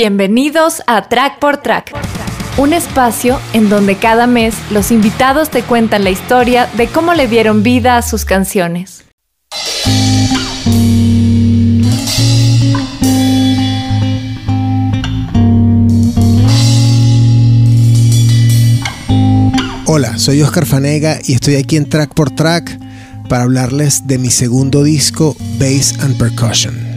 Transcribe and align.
Bienvenidos 0.00 0.80
a 0.86 1.08
Track 1.08 1.40
por 1.40 1.56
Track, 1.56 1.92
un 2.56 2.72
espacio 2.72 3.40
en 3.52 3.68
donde 3.68 3.96
cada 3.96 4.28
mes 4.28 4.54
los 4.70 4.92
invitados 4.92 5.50
te 5.50 5.64
cuentan 5.64 6.04
la 6.04 6.10
historia 6.10 6.68
de 6.76 6.86
cómo 6.86 7.14
le 7.14 7.26
dieron 7.26 7.64
vida 7.64 7.96
a 7.96 8.02
sus 8.02 8.24
canciones. 8.24 9.02
Hola, 19.86 20.16
soy 20.16 20.40
Oscar 20.42 20.64
Fanega 20.64 21.18
y 21.24 21.32
estoy 21.32 21.56
aquí 21.56 21.76
en 21.76 21.88
Track 21.88 22.14
por 22.14 22.30
Track 22.30 22.78
para 23.28 23.42
hablarles 23.42 24.06
de 24.06 24.18
mi 24.18 24.30
segundo 24.30 24.84
disco, 24.84 25.36
Bass 25.58 25.98
and 25.98 26.16
Percussion. 26.16 26.87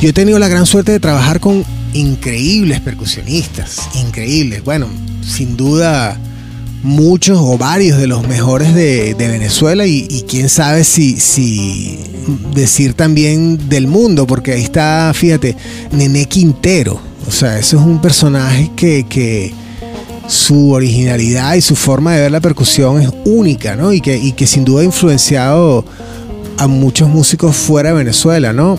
Yo 0.00 0.10
he 0.10 0.12
tenido 0.12 0.38
la 0.38 0.46
gran 0.46 0.64
suerte 0.64 0.92
de 0.92 1.00
trabajar 1.00 1.40
con 1.40 1.64
increíbles 1.92 2.80
percusionistas, 2.80 3.80
increíbles. 3.94 4.62
Bueno, 4.62 4.86
sin 5.22 5.56
duda 5.56 6.16
muchos 6.84 7.36
o 7.40 7.58
varios 7.58 7.98
de 7.98 8.06
los 8.06 8.26
mejores 8.28 8.76
de, 8.76 9.16
Venezuela 9.18 9.86
y, 9.86 10.24
quién 10.28 10.48
sabe 10.48 10.84
si, 10.84 11.18
si 11.18 11.98
decir 12.54 12.94
también 12.94 13.68
del 13.68 13.88
mundo, 13.88 14.24
porque 14.24 14.52
ahí 14.52 14.62
está, 14.62 15.10
fíjate, 15.12 15.56
Nené 15.90 16.26
Quintero. 16.26 17.00
O 17.26 17.32
sea, 17.32 17.58
eso 17.58 17.78
es 17.78 17.82
un 17.82 18.00
personaje 18.00 18.70
que, 18.76 19.04
que 19.08 19.52
su 20.28 20.70
originalidad 20.70 21.54
y 21.54 21.60
su 21.60 21.74
forma 21.74 22.14
de 22.14 22.22
ver 22.22 22.30
la 22.30 22.40
percusión 22.40 23.02
es 23.02 23.10
única, 23.24 23.74
¿no? 23.74 23.90
Que, 24.00 24.16
y 24.16 24.30
que 24.30 24.46
sin 24.46 24.64
duda 24.64 24.82
ha 24.82 24.84
influenciado 24.84 25.84
a 26.56 26.68
muchos 26.68 27.08
músicos 27.08 27.56
fuera 27.56 27.88
de 27.88 27.96
Venezuela, 27.96 28.52
¿no? 28.52 28.78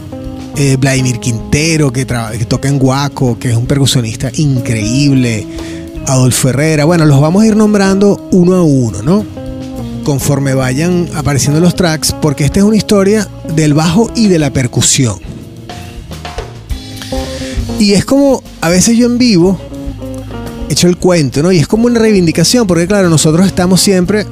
Eh, 0.62 0.76
Vladimir 0.76 1.22
Quintero, 1.22 1.90
que, 1.90 2.06
que 2.06 2.46
toca 2.46 2.68
en 2.68 2.80
Guaco, 2.80 3.40
que 3.40 3.50
es 3.50 3.56
un 3.56 3.66
percusionista 3.66 4.30
increíble. 4.34 5.48
Adolfo 6.06 6.50
Herrera. 6.50 6.84
Bueno, 6.84 7.06
los 7.06 7.22
vamos 7.22 7.44
a 7.44 7.48
ir 7.48 7.56
nombrando 7.56 8.28
uno 8.32 8.56
a 8.56 8.64
uno, 8.64 9.02
¿no? 9.02 9.26
Conforme 10.04 10.54
vayan 10.54 11.08
apareciendo 11.16 11.62
los 11.62 11.76
tracks, 11.76 12.14
porque 12.22 12.44
esta 12.44 12.60
es 12.60 12.66
una 12.66 12.76
historia 12.76 13.26
del 13.56 13.74
bajo 13.74 14.12
y 14.18 14.28
de 14.28 14.38
la 14.38 14.52
percusión. 14.52 15.18
Y 17.80 17.94
es 17.94 18.04
como, 18.04 18.44
a 18.60 18.68
veces 18.68 18.98
yo 18.98 19.06
en 19.06 19.18
vivo, 19.18 19.58
hecho 20.68 20.90
el 20.90 20.98
cuento, 20.98 21.42
¿no? 21.42 21.54
Y 21.54 21.60
es 21.60 21.70
como 21.70 21.86
una 21.86 22.02
reivindicación, 22.02 22.68
porque 22.68 22.86
claro, 22.86 23.10
nosotros 23.10 23.48
estamos 23.48 23.80
siempre 23.80 24.28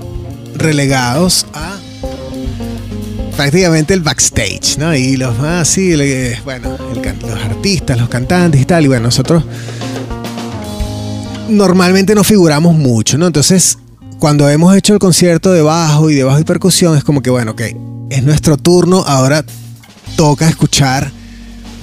relegados 0.56 1.46
a 1.54 1.78
prácticamente 3.38 3.94
el 3.94 4.02
backstage, 4.02 4.80
¿no? 4.80 4.96
Y 4.96 5.16
los 5.16 5.38
más, 5.38 5.68
sí, 5.68 5.94
bueno, 6.44 6.76
los 6.76 7.40
artistas, 7.46 7.98
los 7.98 8.10
cantantes 8.10 8.60
y 8.60 8.66
tal, 8.66 8.84
y 8.84 8.88
bueno, 8.88 9.04
nosotros 9.04 9.44
normalmente 11.48 12.16
no 12.16 12.24
figuramos 12.24 12.76
mucho, 12.76 13.18
¿no? 13.20 13.28
Entonces, 13.28 13.78
cuando 14.18 14.50
hemos 14.50 14.76
hecho 14.76 14.94
el 14.94 15.00
concierto 15.00 15.54
de 15.54 15.62
bajo 15.62 16.10
y 16.10 16.16
de 16.16 16.24
bajo 16.24 16.40
y 16.40 16.44
percusión, 16.44 16.98
es 16.98 17.04
como 17.04 17.22
que, 17.22 17.30
bueno, 17.30 17.52
ok, 17.52 17.62
es 18.10 18.24
nuestro 18.24 18.58
turno, 18.58 19.04
ahora 19.06 19.46
toca 20.16 20.50
escuchar 20.50 21.12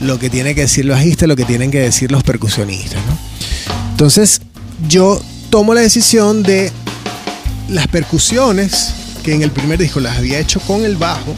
lo 0.00 0.18
que 0.18 0.28
tiene 0.28 0.56
que 0.56 0.62
decir 0.62 0.84
el 0.84 0.90
bajista, 0.90 1.28
lo 1.28 1.36
que 1.36 1.44
tienen 1.44 1.70
que 1.70 1.78
decir 1.78 2.10
los 2.10 2.24
percusionistas, 2.24 2.98
¿no? 3.06 3.16
Entonces, 3.92 4.40
yo 4.88 5.22
tomo 5.50 5.72
la 5.72 5.82
decisión 5.82 6.42
de 6.42 6.72
las 7.68 7.86
percusiones 7.86 8.92
que 9.24 9.34
en 9.34 9.42
el 9.42 9.50
primer 9.50 9.78
disco 9.78 9.98
las 10.00 10.18
había 10.18 10.38
hecho 10.38 10.60
con 10.60 10.84
el 10.84 10.96
bajo, 10.96 11.34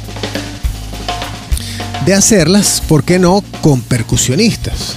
de 2.05 2.15
hacerlas, 2.15 2.83
¿por 2.87 3.05
qué 3.05 3.19
no?, 3.19 3.43
con 3.63 3.81
percusionistas. 3.81 4.97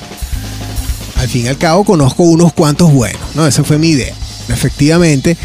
Al 1.15 1.27
fin 1.27 1.45
y 1.45 1.47
al 1.47 1.57
cabo 1.57 1.83
conozco 1.85 2.23
unos 2.23 2.51
cuantos 2.51 2.91
buenos, 2.91 3.21
¿no? 3.35 3.45
Esa 3.45 3.63
fue 3.63 3.77
mi 3.77 3.89
idea. 3.89 4.13
Efectivamente, 4.49 5.37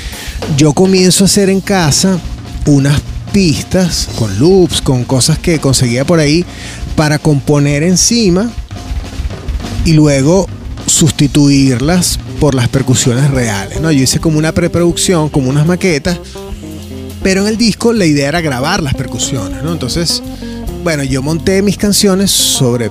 yo 0.56 0.72
comienzo 0.72 1.24
a 1.24 1.26
hacer 1.26 1.50
en 1.50 1.60
casa 1.60 2.18
unas 2.66 3.00
pistas 3.32 4.08
con 4.16 4.38
loops, 4.38 4.80
con 4.80 5.04
cosas 5.04 5.38
que 5.38 5.58
conseguía 5.58 6.06
por 6.06 6.20
ahí 6.20 6.46
para 6.96 7.18
componer 7.18 7.82
encima 7.82 8.50
y 9.84 9.92
luego 9.92 10.48
sustituirlas 10.86 12.18
por 12.40 12.54
las 12.54 12.68
percusiones 12.68 13.30
reales. 13.30 13.80
¿no? 13.80 13.90
Yo 13.90 14.02
hice 14.02 14.20
como 14.20 14.38
una 14.38 14.52
preproducción, 14.52 15.28
como 15.28 15.50
unas 15.50 15.66
maquetas 15.66 16.18
pero 17.24 17.40
en 17.40 17.48
el 17.48 17.56
disco 17.56 17.94
la 17.94 18.04
idea 18.04 18.28
era 18.28 18.42
grabar 18.42 18.82
las 18.82 18.94
percusiones, 18.94 19.62
¿no? 19.62 19.72
Entonces, 19.72 20.22
bueno, 20.84 21.02
yo 21.02 21.22
monté 21.22 21.62
mis 21.62 21.78
canciones 21.78 22.30
sobre 22.30 22.90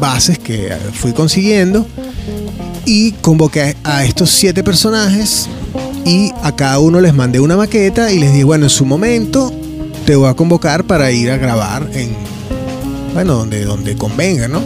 bases 0.00 0.38
que 0.38 0.74
fui 0.94 1.12
consiguiendo 1.12 1.86
y 2.86 3.12
convoqué 3.12 3.76
a 3.84 4.04
estos 4.04 4.30
siete 4.30 4.64
personajes 4.64 5.48
y 6.06 6.32
a 6.42 6.56
cada 6.56 6.78
uno 6.78 7.02
les 7.02 7.12
mandé 7.12 7.40
una 7.40 7.58
maqueta 7.58 8.10
y 8.10 8.18
les 8.18 8.32
dije, 8.32 8.44
bueno, 8.44 8.64
en 8.64 8.70
su 8.70 8.86
momento 8.86 9.52
te 10.06 10.16
voy 10.16 10.30
a 10.30 10.34
convocar 10.34 10.84
para 10.84 11.12
ir 11.12 11.30
a 11.30 11.36
grabar 11.36 11.90
en, 11.92 12.16
bueno, 13.12 13.34
donde, 13.34 13.66
donde 13.66 13.96
convenga, 13.96 14.48
¿no? 14.48 14.62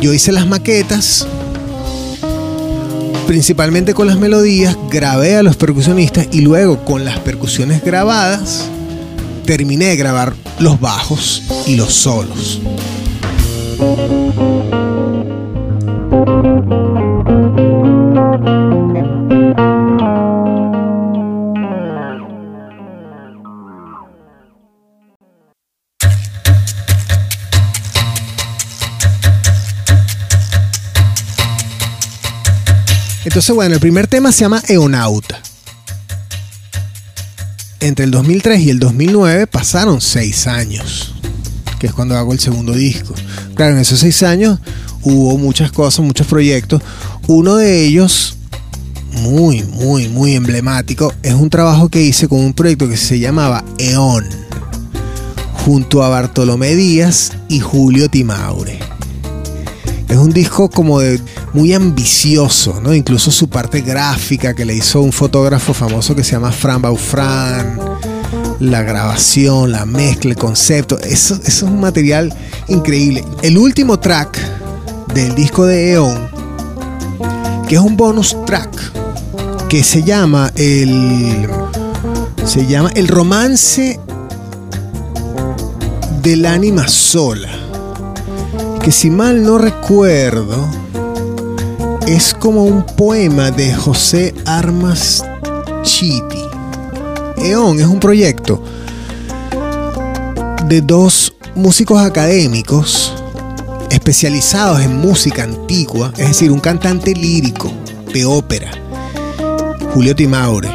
Yo 0.00 0.12
hice 0.12 0.30
las 0.30 0.46
maquetas, 0.46 1.26
principalmente 3.26 3.92
con 3.92 4.06
las 4.06 4.18
melodías, 4.18 4.76
grabé 4.90 5.36
a 5.36 5.42
los 5.42 5.56
percusionistas 5.56 6.28
y 6.32 6.40
luego 6.40 6.84
con 6.84 7.04
las 7.04 7.18
percusiones 7.18 7.82
grabadas 7.82 8.68
terminé 9.44 9.86
de 9.86 9.96
grabar 9.96 10.34
los 10.58 10.80
bajos 10.80 11.42
y 11.66 11.76
los 11.76 11.92
solos. 11.92 12.60
Entonces, 33.36 33.54
bueno, 33.54 33.74
el 33.74 33.80
primer 33.80 34.06
tema 34.06 34.32
se 34.32 34.40
llama 34.40 34.62
Eonauta. 34.66 35.38
Entre 37.80 38.06
el 38.06 38.10
2003 38.10 38.60
y 38.60 38.70
el 38.70 38.78
2009 38.78 39.46
pasaron 39.46 40.00
seis 40.00 40.46
años, 40.46 41.12
que 41.78 41.88
es 41.88 41.92
cuando 41.92 42.16
hago 42.16 42.32
el 42.32 42.40
segundo 42.40 42.72
disco. 42.72 43.12
Claro, 43.54 43.74
en 43.74 43.80
esos 43.80 44.00
seis 44.00 44.22
años 44.22 44.58
hubo 45.02 45.36
muchas 45.36 45.70
cosas, 45.70 46.02
muchos 46.02 46.26
proyectos. 46.26 46.80
Uno 47.26 47.56
de 47.56 47.84
ellos, 47.84 48.38
muy, 49.12 49.62
muy, 49.64 50.08
muy 50.08 50.34
emblemático, 50.34 51.12
es 51.22 51.34
un 51.34 51.50
trabajo 51.50 51.90
que 51.90 52.00
hice 52.00 52.28
con 52.28 52.40
un 52.40 52.54
proyecto 52.54 52.88
que 52.88 52.96
se 52.96 53.18
llamaba 53.18 53.62
EON, 53.76 54.24
junto 55.52 56.02
a 56.02 56.08
Bartolomé 56.08 56.74
Díaz 56.74 57.32
y 57.50 57.60
Julio 57.60 58.08
Timaure. 58.08 58.95
Es 60.08 60.16
un 60.16 60.30
disco 60.30 60.70
como 60.70 61.00
de 61.00 61.20
muy 61.52 61.74
ambicioso, 61.74 62.80
¿no? 62.80 62.94
Incluso 62.94 63.30
su 63.30 63.48
parte 63.48 63.80
gráfica 63.80 64.54
que 64.54 64.64
le 64.64 64.74
hizo 64.74 65.00
un 65.00 65.12
fotógrafo 65.12 65.74
famoso 65.74 66.14
que 66.14 66.22
se 66.22 66.32
llama 66.32 66.52
Fran 66.52 66.80
Baufran, 66.80 67.78
la 68.60 68.82
grabación, 68.82 69.72
la 69.72 69.84
mezcla, 69.84 70.30
el 70.30 70.36
concepto, 70.36 70.98
eso, 71.00 71.38
es 71.44 71.62
un 71.62 71.80
material 71.80 72.32
increíble. 72.68 73.24
El 73.42 73.58
último 73.58 73.98
track 73.98 74.38
del 75.12 75.34
disco 75.34 75.64
de 75.64 75.92
Eon, 75.92 76.28
que 77.68 77.74
es 77.74 77.80
un 77.80 77.96
bonus 77.96 78.36
track, 78.46 78.92
que 79.68 79.82
se 79.82 80.02
llama 80.02 80.52
el 80.54 81.48
se 82.44 82.64
llama 82.64 82.92
El 82.94 83.08
romance 83.08 83.98
del 86.22 86.46
ánima 86.46 86.86
sola. 86.86 87.55
Que 88.86 88.92
si 88.92 89.10
mal 89.10 89.42
no 89.42 89.58
recuerdo, 89.58 90.70
es 92.06 92.32
como 92.32 92.62
un 92.62 92.86
poema 92.86 93.50
de 93.50 93.74
José 93.74 94.32
Armas 94.44 95.24
Chiti. 95.82 96.44
EON 97.38 97.80
es 97.80 97.86
un 97.86 97.98
proyecto 97.98 98.62
de 100.68 100.82
dos 100.82 101.34
músicos 101.56 102.00
académicos 102.00 103.12
especializados 103.90 104.80
en 104.80 104.98
música 104.98 105.42
antigua, 105.42 106.12
es 106.16 106.28
decir, 106.28 106.52
un 106.52 106.60
cantante 106.60 107.12
lírico 107.12 107.72
de 108.14 108.24
ópera, 108.24 108.70
Julio 109.94 110.14
Timaure, 110.14 110.70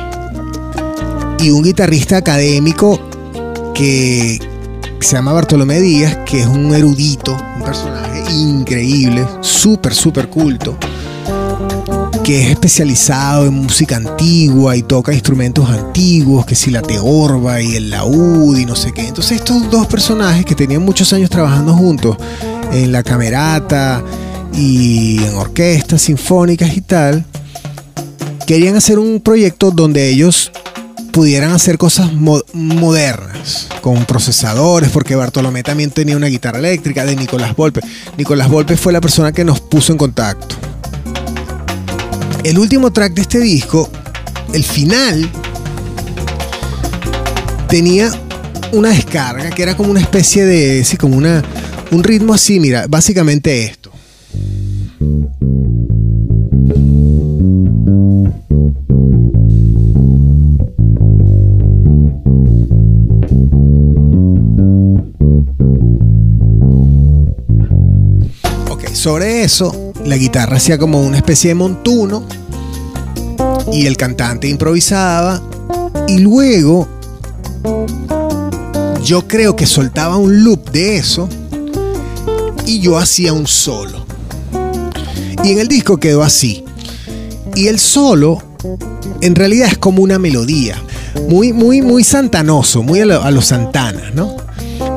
y 1.40 1.50
un 1.50 1.64
guitarrista 1.64 2.18
académico 2.18 3.00
que 3.74 4.51
se 5.06 5.16
llama 5.16 5.34
Bartolomé 5.34 5.80
Díaz, 5.80 6.18
que 6.26 6.42
es 6.42 6.48
un 6.48 6.74
erudito, 6.74 7.38
un 7.58 7.64
personaje 7.64 8.24
increíble, 8.32 9.26
súper, 9.42 9.94
súper 9.94 10.30
culto 10.30 10.78
que 12.24 12.44
es 12.44 12.52
especializado 12.52 13.48
en 13.48 13.54
música 13.54 13.96
antigua 13.96 14.76
y 14.76 14.84
toca 14.84 15.12
instrumentos 15.12 15.68
antiguos, 15.70 16.46
que 16.46 16.54
si 16.54 16.70
la 16.70 16.82
teorba 16.82 17.62
y 17.62 17.76
el 17.76 17.90
laúd 17.90 18.58
y 18.58 18.66
no 18.66 18.76
sé 18.76 18.92
qué. 18.92 19.08
Entonces 19.08 19.40
estos 19.40 19.70
dos 19.72 19.88
personajes 19.88 20.46
que 20.46 20.54
tenían 20.54 20.84
muchos 20.84 21.12
años 21.14 21.30
trabajando 21.30 21.74
juntos 21.74 22.18
en 22.72 22.92
la 22.92 23.02
camerata 23.02 24.04
y 24.54 25.18
en 25.24 25.34
orquestas 25.36 26.04
sinfónicas 26.04 26.76
y 26.78 26.82
tal, 26.82 27.26
querían 28.46 28.76
hacer 28.76 29.00
un 29.00 29.20
proyecto 29.20 29.72
donde 29.72 30.10
ellos 30.10 30.52
pudieran 31.12 31.52
hacer 31.52 31.78
cosas 31.78 32.12
modernas, 32.14 33.68
con 33.82 34.06
procesadores, 34.06 34.90
porque 34.90 35.16
Bartolomé 35.16 35.64
también 35.64 35.92
tenía 35.92 36.16
una 36.18 36.28
guitarra 36.28 36.60
eléctrica 36.60 37.06
de 37.06 37.16
Nicolás 37.16 37.56
Volpe. 37.56 37.82
Nicolás 38.18 38.50
Volpe 38.50 38.78
fue 38.78 38.94
la 38.94 39.02
persona 39.02 39.32
que 39.32 39.44
nos 39.44 39.60
puso 39.60 39.92
en 39.92 39.98
contacto. 39.98 40.56
El 42.44 42.58
último 42.58 42.92
track 42.92 43.14
de 43.14 43.22
este 43.22 43.40
disco, 43.40 43.90
el 44.54 44.64
final, 44.64 45.30
tenía 47.68 48.12
una 48.74 48.90
descarga 48.90 49.50
que 49.50 49.64
era 49.64 49.76
como 49.76 49.92
una 49.92 50.02
especie 50.02 50.46
de, 50.46 50.84
sí, 50.84 50.98
como 50.98 51.18
una, 51.18 51.44
un 51.92 52.04
ritmo 52.04 52.34
así, 52.34 52.60
mira, 52.60 52.86
básicamente 52.90 53.64
esto. 53.64 53.81
Sobre 69.02 69.42
eso, 69.42 69.94
la 70.06 70.16
guitarra 70.16 70.58
hacía 70.58 70.78
como 70.78 71.02
una 71.02 71.18
especie 71.18 71.48
de 71.48 71.56
montuno 71.56 72.24
y 73.74 73.88
el 73.88 73.98
cantante 73.98 74.48
improvisaba 74.48 75.42
y 76.08 76.20
luego 76.20 76.88
yo 79.04 79.28
creo 79.28 79.56
que 79.56 79.66
soltaba 79.66 80.18
un 80.18 80.44
loop 80.44 80.70
de 80.70 80.98
eso 80.98 81.28
y 82.68 82.80
yo 82.80 83.00
hacía 83.00 83.34
un 83.34 83.48
solo. 83.48 84.06
Y 85.44 85.50
en 85.50 85.58
el 85.58 85.68
disco 85.68 85.98
quedó 85.98 86.22
así. 86.22 86.64
Y 87.56 87.70
el 87.70 87.80
solo 87.80 88.38
en 89.22 89.34
realidad 89.34 89.70
es 89.70 89.80
como 89.80 90.04
una 90.04 90.20
melodía, 90.20 90.80
muy, 91.28 91.54
muy, 91.54 91.82
muy 91.82 92.04
santanoso, 92.04 92.84
muy 92.84 93.00
a 93.00 93.32
los 93.32 93.48
Santana, 93.48 94.12
¿no? 94.14 94.36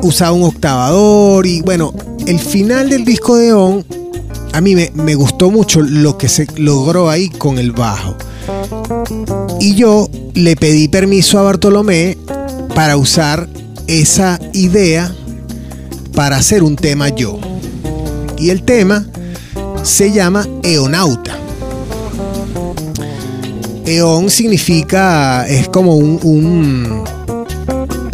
Usaba 0.03 0.33
un 0.33 0.43
octavador 0.43 1.47
y 1.47 1.61
bueno, 1.61 1.91
el 2.27 2.39
final 2.39 2.89
del 2.89 3.03
disco 3.03 3.37
de 3.37 3.53
On, 3.53 3.85
a 4.55 4.61
mí 4.61 4.73
me, 4.73 5.15
gustó 5.15 5.51
mucho 5.51 5.81
lo 5.81 6.17
que 6.17 6.29
se 6.29 6.47
logró 6.55 7.09
ahí 7.09 7.27
con 7.27 7.57
el 7.57 7.73
bajo. 7.73 8.15
Y 9.59 9.75
yo 9.75 10.09
le 10.33 10.55
pedí 10.55 10.87
permiso 10.87 11.37
a 11.37 11.41
Bartolomé 11.41 12.17
para 12.73 12.95
usar 12.95 13.49
esa 13.87 14.39
idea 14.53 15.13
para 16.13 16.37
hacer 16.37 16.63
un 16.63 16.77
tema 16.77 17.09
yo. 17.09 17.37
Y 18.37 18.49
el 18.49 18.63
tema 18.63 19.05
se 19.83 20.13
llama 20.13 20.47
Eonauta. 20.63 21.37
Eon 23.85 24.29
significa, 24.29 25.45
es 25.49 25.67
como 25.67 25.97
un 25.97 27.03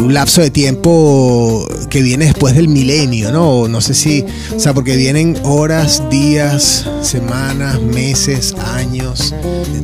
lapso 0.10 0.42
de 0.42 0.50
tiempo 0.50 1.68
que 1.90 2.02
viene 2.02 2.26
después 2.26 2.56
del 2.56 2.68
milenio, 2.68 3.32
¿no? 3.32 3.68
No 3.68 3.82
sé 3.82 3.94
si, 3.94 4.26
o 4.56 4.60
sea, 4.60 4.74
porque 4.74 4.96
vienen 4.96 5.38
horas, 5.44 6.02
días, 6.10 6.86
semanas, 7.02 7.82
meses, 7.82 8.56
años, 8.74 9.36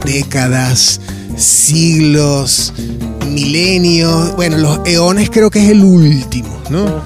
décadas, 0.05 0.99
siglos, 1.35 2.73
milenios. 3.29 4.35
Bueno, 4.35 4.57
los 4.57 4.79
eones 4.85 5.29
creo 5.29 5.49
que 5.49 5.63
es 5.63 5.69
el 5.69 5.83
último, 5.83 6.61
¿no? 6.69 7.01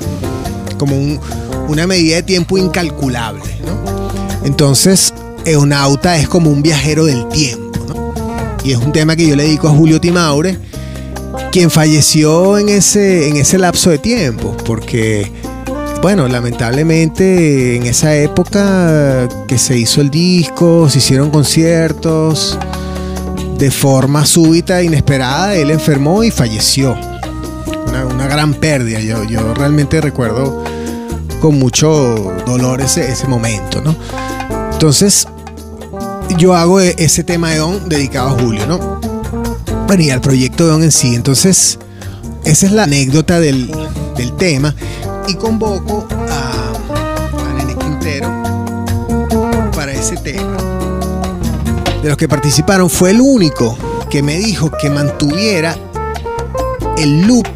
Como 0.78 1.20
una 1.68 1.88
medida 1.88 2.18
de 2.18 2.24
tiempo 2.24 2.58
incalculable, 2.58 3.56
¿no? 3.66 4.46
Entonces, 4.46 5.14
eonauta 5.46 6.18
es 6.18 6.28
como 6.28 6.50
un 6.50 6.62
viajero 6.62 7.06
del 7.06 7.28
tiempo, 7.30 7.80
¿no? 7.88 8.14
Y 8.64 8.72
es 8.72 8.78
un 8.78 8.92
tema 8.92 9.16
que 9.16 9.28
yo 9.28 9.36
le 9.36 9.44
dedico 9.44 9.68
a 9.68 9.72
Julio 9.72 10.00
Timaure 10.00 10.71
quien 11.52 11.70
falleció 11.70 12.58
en 12.58 12.70
ese, 12.70 13.28
en 13.28 13.36
ese 13.36 13.58
lapso 13.58 13.90
de 13.90 13.98
tiempo, 13.98 14.56
porque, 14.66 15.30
bueno, 16.02 16.28
lamentablemente 16.30 17.76
en 17.76 17.86
esa 17.86 18.16
época 18.16 19.28
que 19.48 19.58
se 19.58 19.78
hizo 19.78 20.00
el 20.00 20.10
disco, 20.10 20.90
se 20.90 21.00
hicieron 21.00 21.30
conciertos, 21.30 22.58
de 23.58 23.70
forma 23.70 24.26
súbita, 24.26 24.82
inesperada, 24.82 25.56
él 25.56 25.72
enfermó 25.72 26.24
y 26.24 26.32
falleció. 26.32 26.96
Una, 27.86 28.28
gran 28.28 28.54
pérdida, 28.54 29.02
yo, 29.02 29.26
yo 29.26 29.54
realmente 29.54 30.00
recuerdo 30.00 30.64
con 31.42 31.60
mucho 31.60 32.34
dolor 32.46 32.80
ese, 32.80 33.12
ese 33.12 33.28
momento, 33.28 33.82
¿no? 33.82 33.94
Entonces, 34.72 35.28
yo 36.38 36.56
hago 36.56 36.80
e, 36.80 36.96
ese 36.98 37.26
tema 37.26 37.52
de 37.52 37.80
dedicado 37.88 38.30
a 38.30 38.32
Julio, 38.40 38.66
¿no? 38.68 39.11
Y 40.00 40.10
al 40.10 40.22
proyecto 40.22 40.68
Don 40.68 40.84
en 40.84 40.92
sí. 40.92 41.16
Entonces, 41.16 41.80
esa 42.46 42.66
es 42.66 42.72
la 42.72 42.84
anécdota 42.84 43.40
del, 43.40 43.70
tema. 44.38 44.74
Y 45.28 45.36
convoco 45.36 46.08
a, 46.30 47.50
a 47.50 47.54
Nene 47.54 47.76
Quintero 47.76 48.30
para 49.76 49.92
ese 49.92 50.16
tema. 50.18 50.58
De 52.02 52.10
los 52.10 52.18
que 52.18 52.28
participaron, 52.28 52.90
fue 52.90 53.12
el 53.12 53.22
único 53.22 53.78
que 54.10 54.24
me 54.24 54.38
dijo 54.38 54.72
que 54.72 54.90
mantuviera 54.90 55.76
el 56.98 57.22
loop 57.28 57.48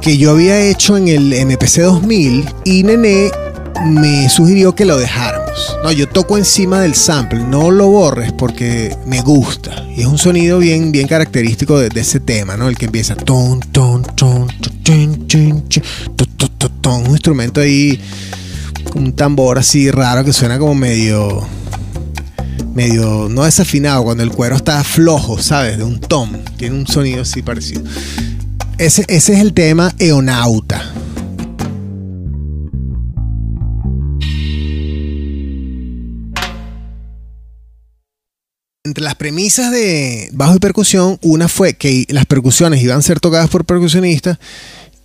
que 0.00 0.18
yo 0.18 0.32
había 0.32 0.60
hecho 0.60 0.96
en 0.96 1.08
el 1.08 1.46
MPC 1.46 1.80
2000 1.80 2.54
y 2.64 2.82
Nene 2.82 3.30
me 3.86 4.28
sugirió 4.28 4.74
que 4.74 4.84
lo 4.84 4.98
No, 5.82 5.92
yo 5.92 6.08
toco 6.08 6.36
encima 6.36 6.80
del 6.80 6.94
sample, 6.94 7.40
no 7.40 7.70
lo 7.70 7.88
borres 7.88 8.32
porque 8.32 8.96
me 9.06 9.20
gusta. 9.22 9.86
Y 9.94 10.00
es 10.00 10.06
un 10.06 10.18
sonido 10.18 10.58
bien, 10.58 10.92
bien 10.92 11.06
característico 11.06 11.78
de, 11.78 11.88
ese 12.00 12.20
tema, 12.20 12.56
¿no? 12.56 12.68
El 12.68 12.76
que 12.76 12.86
empieza 12.86 13.14
ton, 13.14 13.60
ton, 13.60 14.02
ton, 14.16 14.48
un 16.84 17.10
instrumento 17.10 17.60
ahí, 17.60 18.00
un 18.94 19.12
tambor 19.12 19.58
así 19.58 19.90
raro 19.90 20.24
que 20.24 20.32
suena 20.32 20.58
como 20.58 20.74
medio, 20.74 21.46
medio, 22.74 23.28
no 23.30 23.44
desafinado, 23.44 24.04
cuando 24.04 24.22
el 24.22 24.30
cuero 24.30 24.56
está 24.56 24.82
flojo, 24.84 25.40
¿sabes? 25.40 25.78
De 25.78 25.84
un 25.84 26.00
tom, 26.00 26.30
tiene 26.56 26.76
un 26.76 26.86
sonido 26.86 27.22
así 27.22 27.42
parecido. 27.42 27.82
Ese, 28.78 29.04
ese 29.08 29.34
es 29.34 29.40
el 29.40 29.52
tema 29.52 29.94
Eonauta. 29.98 30.92
Entre 38.86 39.02
las 39.02 39.14
premisas 39.14 39.70
de 39.70 40.28
bajo 40.34 40.56
y 40.56 40.58
percusión, 40.58 41.18
una 41.22 41.48
fue 41.48 41.72
que 41.72 42.04
las 42.10 42.26
percusiones 42.26 42.82
iban 42.82 42.98
a 42.98 43.02
ser 43.02 43.18
tocadas 43.18 43.48
por 43.48 43.64
percusionistas 43.64 44.38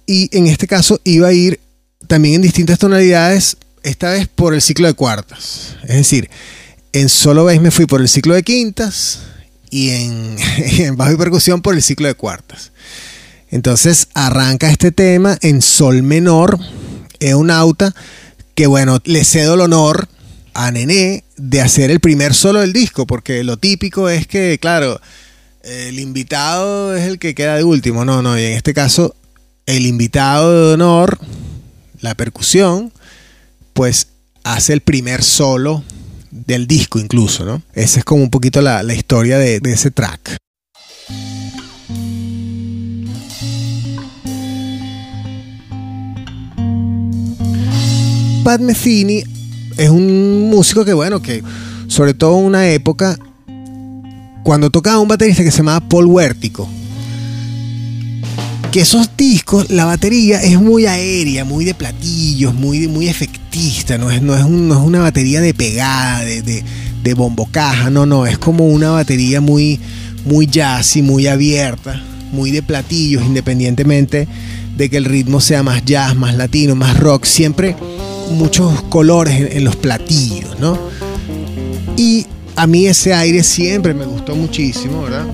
y 0.05 0.29
en 0.37 0.47
este 0.47 0.67
caso 0.67 0.99
iba 1.05 1.29
a 1.29 1.33
ir 1.33 1.61
también 2.05 2.35
en 2.35 2.41
distintas 2.41 2.77
tonalidades, 2.77 3.55
esta 3.83 4.11
vez 4.11 4.27
por 4.27 4.53
el 4.53 4.61
ciclo 4.61 4.87
de 4.87 4.95
cuartas. 4.95 5.77
Es 5.83 5.95
decir, 5.95 6.29
en 6.91 7.07
solo 7.07 7.45
bass 7.45 7.61
me 7.61 7.71
fui 7.71 7.85
por 7.85 8.01
el 8.01 8.09
ciclo 8.09 8.33
de 8.33 8.43
quintas 8.43 9.19
y 9.69 9.91
en, 9.91 10.35
bajo 10.97 11.13
y 11.13 11.17
percusión 11.17 11.61
por 11.61 11.73
el 11.73 11.81
ciclo 11.81 12.07
de 12.09 12.15
cuartas. 12.15 12.73
Entonces 13.49 14.09
arranca 14.13 14.69
este 14.69 14.91
tema 14.91 15.37
en 15.41 15.61
sol 15.61 16.03
menor, 16.03 16.59
es 17.21 17.33
un 17.33 17.49
auta 17.49 17.95
que 18.55 18.67
bueno, 18.67 18.99
le 19.05 19.23
cedo 19.23 19.53
el 19.53 19.61
honor 19.61 20.09
a 20.53 20.71
Nené 20.71 21.23
de 21.37 21.61
hacer 21.61 21.91
el 21.91 21.99
primer 21.99 22.33
solo 22.33 22.61
del 22.61 22.73
disco, 22.73 23.07
porque 23.07 23.43
lo 23.43 23.57
típico 23.57 24.09
es 24.09 24.27
que, 24.27 24.57
claro, 24.59 24.99
el 25.63 25.99
invitado 25.99 26.95
es 26.95 27.07
el 27.07 27.19
que 27.19 27.35
queda 27.35 27.55
de 27.55 27.63
último, 27.63 28.05
no, 28.05 28.21
no, 28.21 28.37
y 28.37 28.43
en 28.43 28.53
este 28.53 28.73
caso, 28.73 29.15
el 29.65 29.85
invitado 29.85 30.67
de 30.67 30.73
honor, 30.73 31.19
la 32.01 32.15
percusión, 32.15 32.91
pues 33.73 34.07
hace 34.43 34.73
el 34.73 34.81
primer 34.81 35.23
solo 35.23 35.83
del 36.31 36.67
disco 36.67 36.99
incluso, 36.99 37.45
¿no? 37.45 37.61
Esa 37.73 37.99
es 37.99 38.05
como 38.05 38.23
un 38.23 38.29
poquito 38.29 38.61
la, 38.61 38.83
historia 38.93 39.37
de, 39.37 39.59
de 39.59 39.73
ese 39.73 39.91
track. 39.91 40.37
Pat 48.43 48.61
Metheny 48.61 49.38
es 49.79 49.89
un 49.89 50.49
músico 50.49 50.83
que, 50.83 50.93
bueno, 50.93 51.21
que 51.21 51.41
sobre 51.87 52.13
todo 52.13 52.37
en 52.37 52.45
una 52.45 52.69
época, 52.69 53.17
cuando 54.43 54.69
tocaba 54.69 54.99
un 54.99 55.07
baterista 55.07 55.41
que 55.41 55.51
se 55.51 55.59
llamaba 55.59 55.79
Paul 55.79 56.05
Huértico, 56.05 56.67
que 58.73 58.81
esos 58.81 59.09
discos, 59.15 59.69
la 59.69 59.85
batería 59.85 60.43
es 60.43 60.59
muy 60.59 60.85
aérea, 60.85 61.45
muy 61.45 61.63
de 61.63 61.73
platillos, 61.73 62.53
muy, 62.53 62.87
muy 62.89 63.07
efectista, 63.07 63.97
no 63.97 64.11
es, 64.11 64.21
no 64.21 64.35
es, 64.35 64.43
una 64.43 64.99
batería 64.99 65.39
de 65.39 65.53
pegada, 65.53 66.25
de, 66.25 66.41
de 66.41 66.63
caja, 67.49 67.89
no, 67.89 68.05
no, 68.05 68.25
es 68.25 68.37
como 68.37 68.67
una 68.67 68.91
batería 68.91 69.39
muy, 69.39 69.79
muy 70.25 70.45
jazzy, 70.45 71.01
muy 71.01 71.27
abierta, 71.27 72.03
muy 72.33 72.51
de 72.51 72.61
platillos, 72.61 73.23
independientemente 73.25 74.27
de 74.75 74.89
que 74.89 74.97
el 74.97 75.05
ritmo 75.05 75.39
sea 75.39 75.63
más 75.63 75.85
jazz, 75.85 76.15
más 76.15 76.35
latino, 76.35 76.75
más 76.75 76.99
rock, 76.99 77.25
siempre 77.25 77.75
muchos 78.29 78.81
colores 78.83 79.53
en, 79.55 79.63
los 79.63 79.75
platillos, 79.75 80.59
¿no? 80.59 80.77
Y 81.97 82.25
a 82.55 82.67
mí 82.67 82.87
ese 82.87 83.13
aire 83.13 83.43
siempre 83.43 83.93
me 83.93 84.05
gustó 84.05 84.35
muchísimo, 84.35 85.03
¿verdad? 85.03 85.25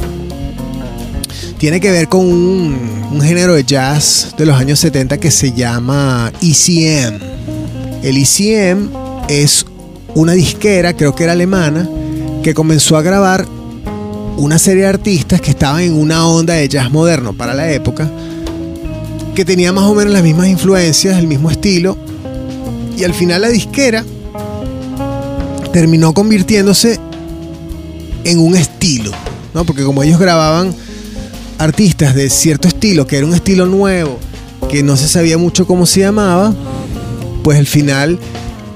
Tiene 1.57 1.79
que 1.79 1.91
ver 1.91 2.07
con 2.07 2.25
un, 2.25 3.07
un 3.11 3.21
género 3.21 3.55
de 3.55 3.63
jazz 3.63 4.35
de 4.37 4.45
los 4.45 4.57
años 4.57 4.79
70 4.79 5.17
que 5.19 5.31
se 5.31 5.51
llama 5.51 6.31
ECM. 6.41 7.19
El 8.03 8.17
ECM 8.17 8.89
es 9.29 9.65
una 10.13 10.33
disquera, 10.33 10.95
creo 10.95 11.15
que 11.15 11.23
era 11.23 11.33
alemana, 11.33 11.89
que 12.43 12.53
comenzó 12.53 12.97
a 12.97 13.01
grabar 13.01 13.45
una 14.37 14.59
serie 14.59 14.83
de 14.83 14.89
artistas 14.89 15.41
que 15.41 15.51
estaban 15.51 15.81
en 15.81 15.93
una 15.93 16.27
onda 16.27 16.55
de 16.55 16.67
jazz 16.67 16.91
moderno 16.91 17.33
para 17.33 17.53
la 17.53 17.71
época, 17.71 18.09
que 19.33 19.45
tenía 19.45 19.71
más 19.71 19.85
o 19.85 19.95
menos 19.95 20.13
las 20.13 20.23
mismas 20.23 20.47
influencias, 20.47 21.17
el 21.17 21.27
mismo 21.27 21.49
estilo, 21.49 21.97
y 22.97 23.03
al 23.03 23.13
final 23.13 23.41
la 23.41 23.49
disquera 23.49 24.05
terminó 25.73 26.13
convirtiéndose 26.13 26.99
en 28.23 28.39
un 28.39 28.55
estilo, 28.55 29.11
¿no? 29.53 29.65
Porque 29.65 29.83
como 29.83 30.03
ellos 30.03 30.19
grababan 30.19 30.73
artistas 31.57 32.15
de 32.15 32.29
cierto 32.29 32.67
estilo, 32.67 33.05
que 33.05 33.17
era 33.17 33.25
un 33.25 33.33
estilo 33.33 33.65
nuevo, 33.65 34.19
que 34.69 34.83
no 34.83 34.97
se 34.97 35.07
sabía 35.07 35.37
mucho 35.37 35.67
cómo 35.67 35.85
se 35.85 36.01
llamaba, 36.01 36.53
pues 37.43 37.59
al 37.59 37.67
final 37.67 38.19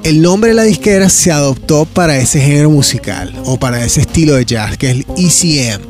el 0.04 0.22
nombre 0.22 0.52
de 0.52 0.56
la 0.56 0.64
disquera 0.64 1.10
se 1.10 1.32
adoptó 1.32 1.86
para 1.86 2.18
ese 2.18 2.40
género 2.40 2.70
musical 2.70 3.34
o 3.46 3.58
para 3.58 3.84
ese 3.84 4.02
estilo 4.02 4.36
de 4.36 4.46
jazz, 4.46 4.78
que 4.78 4.92
es 4.92 4.96
el 4.96 5.06
ECM. 5.18 5.82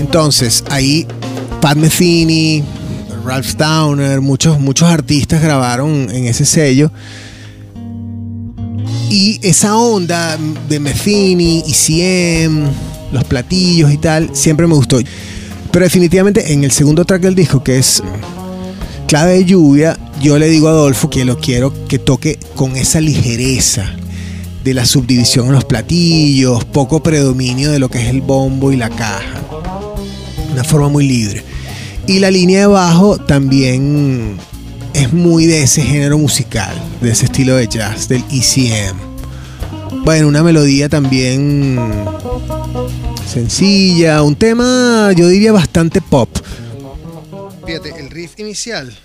Entonces, 0.00 0.64
ahí 0.70 1.06
Pat 1.60 1.76
Metheny, 1.76 2.62
Ralph 3.26 3.56
Towner, 3.56 4.20
muchos, 4.20 4.60
muchos 4.60 4.88
artistas 4.88 5.42
grabaron 5.42 6.08
en 6.10 6.26
ese 6.26 6.44
sello. 6.44 6.92
Y 9.10 9.40
esa 9.42 9.76
onda 9.76 10.38
de 10.68 10.78
Metheny, 10.78 11.64
ECM, 11.66 12.66
los 13.12 13.24
platillos 13.24 13.92
y 13.92 13.98
tal, 13.98 14.30
siempre 14.32 14.68
me 14.68 14.74
gustó. 14.74 14.98
Pero 15.72 15.84
definitivamente 15.84 16.52
en 16.52 16.62
el 16.62 16.70
segundo 16.70 17.04
track 17.04 17.22
del 17.22 17.34
disco, 17.34 17.64
que 17.64 17.78
es 17.78 18.00
Clave 19.08 19.34
de 19.34 19.44
Lluvia, 19.44 19.98
yo 20.22 20.38
le 20.38 20.48
digo 20.48 20.68
a 20.68 20.70
Adolfo 20.70 21.10
que 21.10 21.24
lo 21.24 21.38
quiero 21.38 21.72
que 21.88 21.98
toque 21.98 22.38
con 22.54 22.76
esa 22.76 23.00
ligereza 23.00 23.92
de 24.62 24.72
la 24.72 24.86
subdivisión 24.86 25.46
en 25.46 25.52
los 25.52 25.64
platillos, 25.64 26.64
poco 26.64 27.02
predominio 27.02 27.72
de 27.72 27.80
lo 27.80 27.88
que 27.88 27.98
es 27.98 28.08
el 28.08 28.20
bombo 28.20 28.72
y 28.72 28.76
la 28.76 28.90
caja. 28.90 29.42
Una 30.52 30.62
forma 30.62 30.88
muy 30.88 31.06
libre. 31.06 31.55
Y 32.08 32.20
la 32.20 32.30
línea 32.30 32.60
de 32.60 32.66
bajo 32.66 33.18
también 33.18 34.36
es 34.94 35.12
muy 35.12 35.46
de 35.46 35.62
ese 35.62 35.82
género 35.82 36.18
musical, 36.18 36.74
de 37.00 37.10
ese 37.10 37.26
estilo 37.26 37.56
de 37.56 37.66
jazz, 37.66 38.08
del 38.08 38.24
ECM. 38.30 38.96
Bueno, 40.04 40.28
una 40.28 40.42
melodía 40.42 40.88
también 40.88 41.78
sencilla, 43.26 44.22
un 44.22 44.36
tema 44.36 45.10
yo 45.16 45.28
diría 45.28 45.52
bastante 45.52 46.00
pop. 46.00 46.28
Fíjate, 47.66 47.92
el 47.98 48.10
riff 48.10 48.38
inicial. 48.38 48.96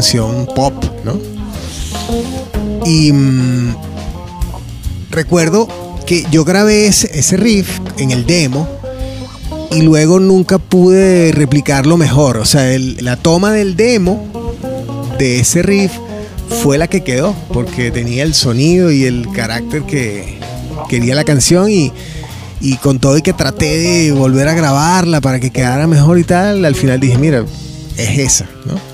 Canción 0.00 0.46
pop, 0.56 0.72
¿no? 1.04 1.20
Y 2.86 3.12
mm, 3.12 3.76
recuerdo 5.10 5.68
que 6.06 6.24
yo 6.30 6.42
grabé 6.42 6.86
ese, 6.86 7.36
riff 7.36 7.68
en 7.98 8.10
el 8.10 8.24
demo 8.24 8.66
y 9.70 9.82
luego 9.82 10.18
nunca 10.18 10.56
pude 10.56 11.32
replicarlo 11.32 11.98
mejor. 11.98 12.38
O 12.38 12.46
sea, 12.46 12.74
la 12.78 13.16
toma 13.16 13.52
del 13.52 13.76
demo 13.76 14.26
de 15.18 15.40
ese 15.40 15.60
riff 15.60 15.92
fue 16.62 16.78
la 16.78 16.86
que 16.86 17.04
quedó, 17.04 17.34
porque 17.52 17.90
tenía 17.90 18.22
el 18.22 18.32
sonido 18.32 18.90
y 18.90 19.04
el 19.04 19.28
carácter 19.32 19.82
que 19.82 20.38
quería 20.88 21.14
la 21.14 21.24
canción 21.24 21.70
y, 21.70 21.92
y 22.62 22.76
con 22.76 23.00
todo 23.00 23.18
y 23.18 23.22
que 23.22 23.34
traté 23.34 23.66
de 23.76 24.12
volver 24.12 24.48
a 24.48 24.54
grabarla 24.54 25.20
para 25.20 25.40
que 25.40 25.50
quedara 25.50 25.86
mejor 25.86 26.18
y 26.18 26.24
tal, 26.24 26.64
al 26.64 26.74
final 26.74 26.98
dije, 27.00 27.18
mira, 27.18 27.44
es 27.98 28.18
esa, 28.18 28.46
¿no? 28.64 28.89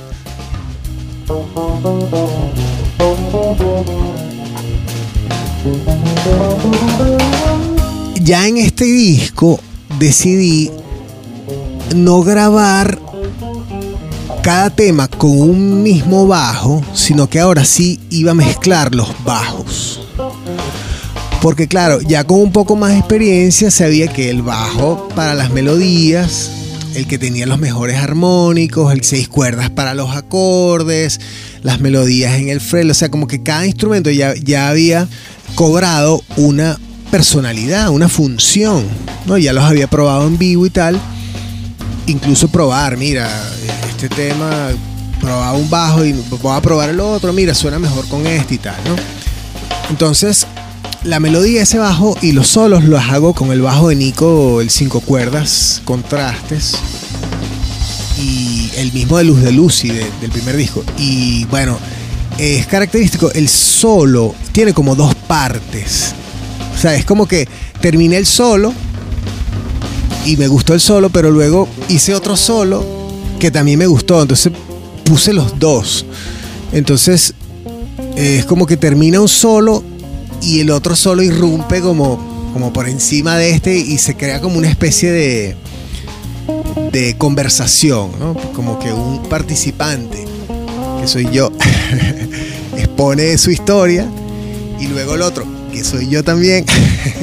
Ya 8.23 8.47
en 8.47 8.59
este 8.59 8.85
disco 8.85 9.59
decidí 9.99 10.71
no 11.95 12.23
grabar 12.23 13.01
cada 14.43 14.71
tema 14.71 15.09
con 15.09 15.31
un 15.41 15.83
mismo 15.83 16.29
bajo, 16.29 16.83
sino 16.95 17.29
que 17.29 17.41
ahora 17.41 17.65
sí 17.65 17.99
iba 18.11 18.31
a 18.31 18.35
mezclar 18.35 18.95
los 18.95 19.09
bajos. 19.25 20.03
Porque 21.43 21.67
claro, 21.67 22.01
ya 22.01 22.23
con 22.25 22.41
un 22.41 22.53
poco 22.53 22.77
más 22.77 22.93
de 22.93 22.99
experiencia 22.99 23.73
sabía 23.73 24.07
que 24.07 24.31
el 24.31 24.43
bajo 24.43 25.09
para 25.17 25.35
las 25.35 25.51
melodías 25.51 26.66
el 26.97 27.07
que 27.07 27.19
tenía 27.19 27.47
los 27.47 27.59
mejores 27.59 27.99
armónicos, 27.99 28.93
el 28.93 29.05
seis 29.05 29.29
cuerdas 29.29 29.69
para 29.69 29.95
los 29.95 30.17
acordes, 30.17 31.21
las 31.63 31.79
melodías 31.79 32.35
en 32.39 32.49
el 32.49 32.61
freno, 32.61 32.93
o 32.93 32.95
sea, 32.95 33.11
como 33.11 33.27
que 33.27 33.43
cada 33.43 33.67
instrumento 33.67 34.11
ya, 34.11 34.35
ya 34.35 34.69
había 34.69 35.07
cobrado 35.55 36.23
una 36.37 36.79
personalidad, 37.11 37.91
una 37.91 38.09
función, 38.09 38.85
¿no? 39.27 39.37
Ya 39.37 39.53
los 39.53 39.65
había 39.65 39.89
probado 39.89 40.27
en 40.27 40.39
vivo 40.39 40.65
y 40.65 40.71
tal. 40.71 40.99
Incluso 42.07 42.49
probar, 42.49 42.97
mira, 42.97 43.29
este 43.91 44.09
tema, 44.09 44.71
probaba 45.21 45.53
un 45.53 45.69
bajo 45.69 46.05
y 46.05 46.13
voy 46.13 46.57
a 46.57 46.63
probar 46.63 46.89
el 46.89 47.01
otro, 47.01 47.33
mira, 47.33 47.55
suena 47.55 47.79
mejor 47.79 48.09
con 48.09 48.27
este 48.27 48.55
y 48.55 48.59
tal, 48.59 48.77
¿no? 48.87 48.97
Entonces, 49.91 50.47
la 51.05 51.21
melodía 51.21 51.63
ese 51.63 51.79
bajo 51.79 52.17
y 52.21 52.33
los 52.33 52.49
solos 52.49 52.85
los 52.85 53.01
hago 53.01 53.33
con 53.33 53.53
el 53.53 53.63
bajo 53.63 53.89
de 53.89 53.97
Nico, 53.97 54.61
el 54.61 54.71
cinco 54.71 55.01
cuerdas, 55.01 55.81
contrastes. 55.85 56.75
Y 58.19 58.71
el 58.77 58.93
mismo 58.93 59.19
de 59.19 59.25
Luz 59.25 59.43
de 59.43 59.53
Lucy 59.53 59.89
del 59.89 60.31
primer 60.33 60.57
disco. 60.57 60.83
Y 60.99 61.45
bueno, 61.47 61.79
es 62.39 62.67
característico, 62.67 63.31
el 63.33 63.49
solo 63.49 64.35
tiene 64.53 64.73
como 64.73 64.95
dos 64.97 65.15
partes. 65.15 66.15
O 66.75 66.79
sea, 66.79 66.95
es 66.95 67.05
como 67.05 67.27
que 67.27 67.49
terminé 67.81 68.17
el 68.17 68.27
solo 68.27 68.73
y 70.25 70.37
me 70.37 70.49
gustó 70.49 70.75
el 70.75 70.81
solo, 70.81 71.11
pero 71.11 71.31
luego 71.31 71.69
hice 71.89 72.15
otro 72.15 72.37
solo 72.37 72.85
que 73.39 73.51
también 73.51 73.79
me 73.79 73.87
gustó. 73.87 74.21
Entonces 74.21 74.53
puse 75.05 75.33
los 75.33 75.59
dos. 75.59 76.05
Entonces 76.73 77.33
es 78.17 78.45
como 78.45 78.67
que 78.67 78.77
termina 78.77 79.21
un 79.21 79.29
solo 79.29 79.85
y 80.47 80.61
el 80.61 80.71
otro 80.71 80.95
solo 80.95 81.23
irrumpe 81.23 81.81
como, 81.81 82.51
como 82.53 82.73
por 82.73 82.89
encima 82.89 83.37
de 83.37 83.51
este 83.51 83.77
y 83.77 83.99
se 83.99 84.17
crea 84.17 84.41
como 84.41 84.59
una 84.59 84.69
especie 84.69 85.11
de, 85.11 85.57
de 86.93 87.17
conversación, 87.19 88.13
¿no? 88.21 88.35
Como 88.55 88.79
que 88.79 88.93
un 88.93 89.25
participante, 89.25 90.25
que 91.01 91.09
soy 91.09 91.29
yo, 91.33 91.51
expone 92.77 93.37
su 93.39 93.51
historia 93.51 94.09
y 94.79 94.87
luego 94.87 95.17
el 95.17 95.23
otro, 95.23 95.45
que 95.73 95.83
soy 95.83 96.09
yo 96.09 96.23
también, 96.23 96.65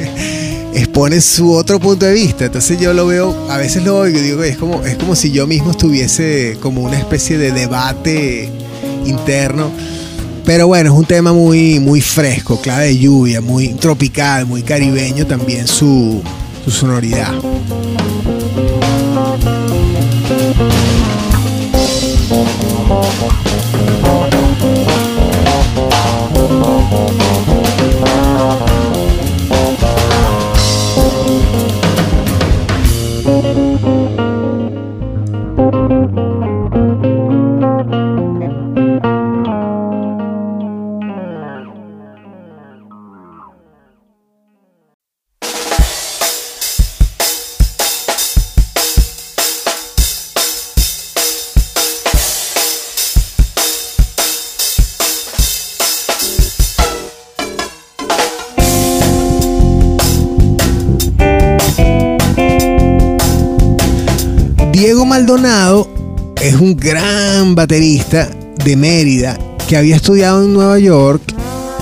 expone 0.74 1.22
su 1.22 1.50
otro 1.54 1.80
punto 1.80 2.04
de 2.04 2.12
vista. 2.12 2.44
Entonces 2.44 2.78
yo 2.78 2.92
lo 2.92 3.06
veo, 3.06 3.50
a 3.50 3.56
veces 3.56 3.84
lo 3.84 3.96
oigo 3.96 4.18
y 4.18 4.22
digo, 4.22 4.42
es 4.42 4.58
como, 4.58 4.84
es 4.84 4.96
como 4.96 5.16
si 5.16 5.30
yo 5.30 5.46
mismo 5.46 5.70
estuviese 5.70 6.58
como 6.60 6.82
una 6.82 6.98
especie 6.98 7.38
de 7.38 7.52
debate 7.52 8.50
interno 9.06 9.72
pero 10.44 10.66
bueno, 10.66 10.92
es 10.92 10.96
un 10.98 11.06
tema 11.06 11.32
muy, 11.32 11.80
muy 11.80 12.00
fresco, 12.00 12.60
clave 12.60 12.86
de 12.86 12.98
lluvia, 12.98 13.40
muy 13.40 13.68
tropical, 13.74 14.46
muy 14.46 14.62
caribeño 14.62 15.26
también 15.26 15.66
su, 15.66 16.22
su 16.64 16.70
sonoridad. 16.70 17.32
Baterista 67.64 68.28
de 68.62 68.76
Mérida 68.76 69.38
que 69.66 69.78
había 69.78 69.96
estudiado 69.96 70.44
en 70.44 70.52
Nueva 70.52 70.78
York 70.78 71.22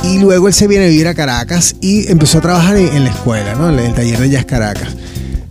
y 0.04 0.18
luego 0.18 0.46
él 0.46 0.54
se 0.54 0.68
viene 0.68 0.84
a 0.84 0.88
vivir 0.88 1.08
a 1.08 1.14
Caracas 1.14 1.74
y 1.80 2.08
empezó 2.08 2.38
a 2.38 2.40
trabajar 2.40 2.76
en, 2.76 3.02
la 3.02 3.10
escuela, 3.10 3.56
¿no? 3.56 3.68
en 3.68 3.80
el 3.80 3.92
taller 3.92 4.20
de 4.20 4.30
Jazz 4.30 4.44
Caracas, 4.44 4.90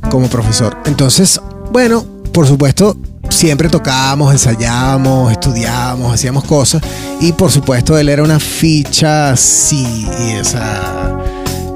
como 0.10 0.30
profesor. 0.30 0.78
Entonces, 0.86 1.42
bueno, 1.74 2.06
por 2.32 2.48
supuesto, 2.48 2.96
siempre 3.30 3.68
tocábamos, 3.68 4.32
ensayábamos, 4.32 5.34
estudiábamos, 5.34 6.14
hacíamos 6.14 6.46
cosas. 6.46 6.82
Y 7.20 7.34
por 7.34 7.52
supuesto, 7.52 7.98
él 7.98 8.08
era 8.08 8.24
una 8.24 8.40
ficha, 8.40 9.36
sí, 9.36 10.08
esa 10.40 11.12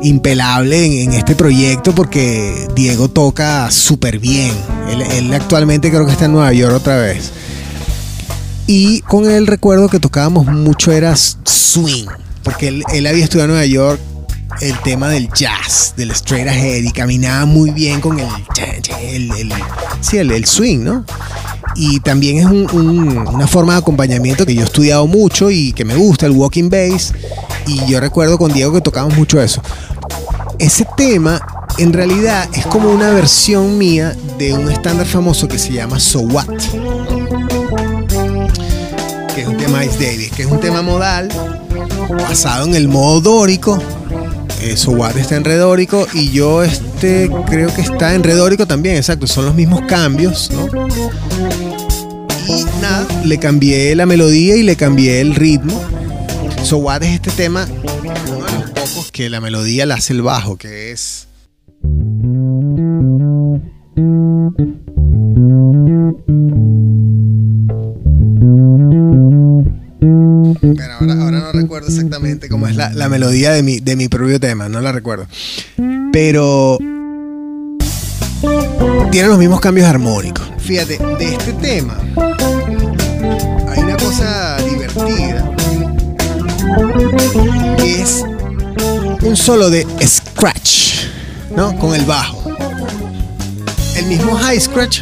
impelable 0.05 1.03
en, 1.03 1.13
este 1.13 1.35
proyecto 1.35 1.93
porque 1.93 2.67
Diego 2.75 3.09
toca 3.09 3.69
súper 3.71 4.19
bien. 4.19 4.51
Él, 4.89 5.33
actualmente 5.33 5.89
creo 5.89 6.05
que 6.05 6.11
está 6.11 6.25
en 6.25 6.33
Nueva 6.33 6.53
York 6.53 6.75
otra 6.75 6.97
vez. 6.97 7.31
Y 8.67 9.01
con 9.01 9.29
él 9.29 9.47
recuerdo 9.47 9.89
que 9.89 9.99
tocábamos 9.99 10.47
mucho 10.47 10.91
era 10.91 11.15
swing, 11.15 12.05
porque 12.43 12.69
él, 12.69 12.83
él 12.93 13.07
había 13.07 13.23
estudiado 13.23 13.45
en 13.45 13.51
Nueva 13.51 13.65
York 13.65 13.99
el 14.61 14.77
tema 14.81 15.09
del 15.09 15.29
jazz, 15.33 15.93
del 15.97 16.11
straight 16.11 16.47
ahead 16.47 16.83
y 16.83 16.91
caminaba 16.91 17.45
muy 17.45 17.71
bien 17.71 17.99
con 17.99 18.19
el, 18.19 18.27
el, 19.01 19.31
el 19.31 19.53
sí, 20.01 20.17
el, 20.17 20.45
swing, 20.45 20.79
¿no? 20.79 21.05
Y 21.75 21.99
también 21.99 22.37
es 22.37 22.45
una 22.45 23.47
forma 23.47 23.73
de 23.73 23.79
acompañamiento 23.79 24.45
que 24.45 24.55
yo 24.55 24.61
he 24.61 24.65
estudiado 24.65 25.07
mucho 25.07 25.51
y 25.51 25.73
que 25.73 25.83
me 25.83 25.95
gusta, 25.95 26.25
el 26.25 26.31
walking 26.31 26.69
bass. 26.69 27.13
Y 27.67 27.85
yo 27.85 27.99
recuerdo 27.99 28.37
con 28.37 28.53
Diego 28.53 28.71
que 28.71 28.81
tocábamos 28.81 29.17
mucho 29.17 29.41
eso. 29.41 29.61
Ese 30.57 30.87
tema 30.95 31.41
en 31.77 31.91
realidad 31.91 32.47
es 32.53 32.65
como 32.67 32.89
una 32.89 33.09
versión 33.09 33.77
mía 33.77 34.15
de 34.37 34.53
un 34.53 34.71
estándar 34.71 35.05
famoso 35.05 35.49
que 35.49 35.59
se 35.59 35.73
llama 35.73 35.99
So 35.99 36.21
What. 36.21 36.47
Que 39.35 39.41
es 39.41 39.47
un 39.47 39.57
tema 39.57 39.83
Ice 39.83 40.03
Davis, 40.03 40.31
que 40.31 40.43
es 40.43 40.47
un 40.49 40.59
tema 40.59 40.81
modal 40.81 41.29
basado 42.09 42.65
en 42.65 42.75
el 42.75 42.87
modo 42.87 43.19
dórico 43.19 43.81
eh, 44.61 44.75
What 44.87 45.17
está 45.17 45.35
en 45.35 45.43
redórico 45.43 46.07
y 46.13 46.31
yo 46.31 46.63
este 46.63 47.29
creo 47.47 47.73
que 47.73 47.81
está 47.81 48.15
en 48.15 48.23
redórico 48.23 48.65
también, 48.65 48.95
exacto, 48.95 49.27
son 49.27 49.45
los 49.45 49.53
mismos 49.53 49.81
cambios, 49.81 50.49
¿no? 50.51 50.67
Y 52.47 52.63
nada, 52.81 53.07
le 53.23 53.37
cambié 53.37 53.95
la 53.95 54.05
melodía 54.05 54.55
y 54.55 54.63
le 54.63 54.75
cambié 54.75 55.21
el 55.21 55.35
ritmo. 55.35 55.79
So 56.63 56.77
What 56.77 57.03
es 57.03 57.15
este 57.15 57.31
tema, 57.31 57.67
uno 58.27 58.45
de 58.45 58.51
los 58.53 58.71
pocos 58.71 59.11
que 59.11 59.29
la 59.29 59.41
melodía 59.41 59.85
la 59.85 59.95
hace 59.95 60.13
el 60.13 60.21
bajo, 60.21 60.57
que 60.57 60.91
es... 60.91 61.27
la, 72.95 73.09
melodía 73.09 73.51
de 73.51 73.63
mi, 73.63 73.79
de 73.79 73.95
mi 73.95 74.07
propio 74.07 74.39
tema, 74.39 74.69
no 74.69 74.81
la 74.81 74.91
recuerdo. 74.91 75.27
Pero 76.11 76.77
tiene 79.11 79.27
los 79.27 79.37
mismos 79.37 79.59
cambios 79.61 79.87
armónicos. 79.87 80.45
Fíjate, 80.59 80.97
de 80.97 81.33
este 81.33 81.53
tema 81.53 81.97
hay 83.69 83.83
una 83.83 83.97
cosa 83.97 84.57
divertida 84.57 85.51
que 87.77 88.01
es 88.01 88.23
un 89.21 89.35
solo 89.35 89.69
de 89.69 89.85
scratch, 90.05 91.05
¿no? 91.55 91.77
Con 91.77 91.95
el 91.95 92.05
bajo. 92.05 92.43
El 93.95 94.05
mismo 94.07 94.35
high 94.35 94.59
scratch 94.59 95.01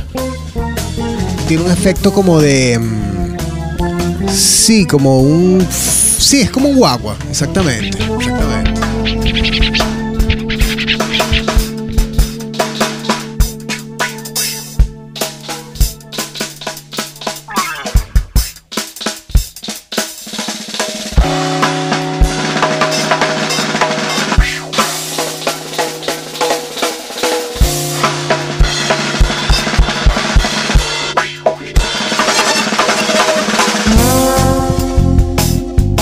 tiene 1.47 1.63
un 1.63 1.71
efecto 1.71 2.13
como 2.13 2.39
de 2.39 2.79
mm, 2.79 3.03
Sí, 4.33 4.85
como 4.85 5.21
un. 5.21 5.65
Sí, 6.23 6.39
es 6.39 6.49
como 6.49 6.69
un 6.69 6.77
guagua, 6.77 7.17
exactamente. 7.29 7.97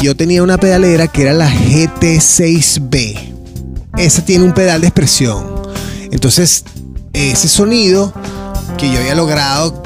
Yo 0.01 0.15
tenía 0.15 0.41
una 0.41 0.57
pedalera 0.57 1.07
que 1.07 1.21
era 1.21 1.33
la 1.33 1.49
GT6B. 1.49 3.33
Esa 3.97 4.25
tiene 4.25 4.43
un 4.43 4.53
pedal 4.53 4.81
de 4.81 4.87
expresión. 4.87 5.45
Entonces, 6.11 6.63
ese 7.13 7.47
sonido 7.47 8.11
que 8.79 8.91
yo 8.91 8.99
había 8.99 9.13
logrado, 9.13 9.83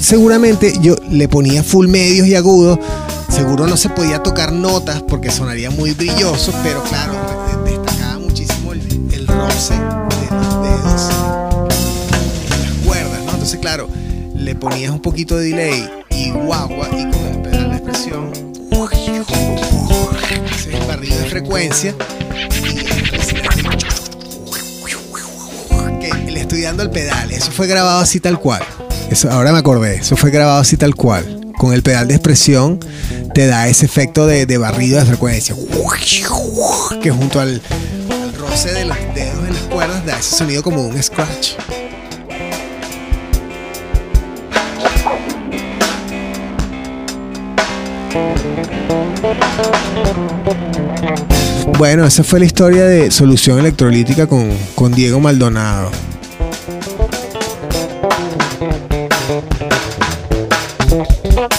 seguramente 0.00 0.72
yo 0.80 0.96
le 1.10 1.28
ponía 1.28 1.62
full 1.62 1.86
medios 1.88 2.26
y 2.26 2.34
agudos. 2.34 2.78
Seguro 3.28 3.66
no 3.66 3.76
se 3.76 3.90
podía 3.90 4.22
tocar 4.22 4.52
notas 4.52 5.02
porque 5.02 5.30
sonaría 5.30 5.70
muy 5.70 5.92
brilloso, 5.92 6.52
pero 6.62 6.82
claro, 6.84 7.12
destacaba 7.64 8.18
muchísimo 8.18 8.72
el, 8.72 8.80
roce 9.26 9.74
de 9.74 10.36
los 10.36 10.62
dedos 10.62 11.08
de 12.48 12.58
las 12.58 12.72
cuerdas, 12.86 13.20
¿no? 13.26 13.32
Entonces, 13.32 13.58
claro, 13.60 13.88
le 14.34 14.54
ponías 14.54 14.92
un 14.92 15.00
poquito 15.00 15.36
de 15.36 15.50
delay 15.50 15.90
y 16.10 16.30
guagua 16.30 16.88
y 16.88 17.10
con 17.10 17.26
el 17.26 17.42
pedal 17.42 17.70
de 17.70 17.76
expresión 17.76 18.35
de 21.18 21.30
frecuencia 21.30 21.94
que 26.00 26.30
le 26.30 26.40
estoy 26.40 26.62
dando 26.62 26.82
el 26.82 26.90
pedal. 26.90 27.30
Eso 27.30 27.50
fue 27.50 27.66
grabado 27.66 28.00
así 28.00 28.20
tal 28.20 28.38
cual. 28.38 28.62
Eso, 29.10 29.30
ahora 29.30 29.52
me 29.52 29.58
acordé. 29.58 29.96
Eso 29.96 30.16
fue 30.16 30.30
grabado 30.30 30.60
así 30.60 30.76
tal 30.76 30.94
cual. 30.94 31.52
Con 31.58 31.72
el 31.72 31.82
pedal 31.82 32.08
de 32.08 32.14
expresión 32.14 32.78
te 33.34 33.46
da 33.46 33.68
ese 33.68 33.86
efecto 33.86 34.26
de, 34.26 34.58
barrido 34.58 34.98
de 34.98 35.06
frecuencia. 35.06 35.54
Que 37.02 37.10
junto 37.10 37.40
al, 37.40 37.60
al 38.10 38.34
roce 38.34 38.72
de 38.72 38.84
los 38.84 38.96
dedos 39.14 39.46
en 39.46 39.54
las 39.54 39.62
cuerdas 39.64 40.04
da 40.04 40.18
ese 40.18 40.36
sonido 40.36 40.62
como 40.62 40.86
un 40.86 41.02
scratch. 41.02 41.54
Bueno, 51.78 52.06
esa 52.06 52.24
fue 52.24 52.38
la 52.38 52.46
historia 52.46 52.86
de 52.86 53.10
solución 53.10 53.58
electrolítica 53.58 54.26
con, 54.26 54.50
con 54.74 54.92
Diego 54.92 55.20
Maldonado. 55.20 55.90
¿Es 61.26 61.56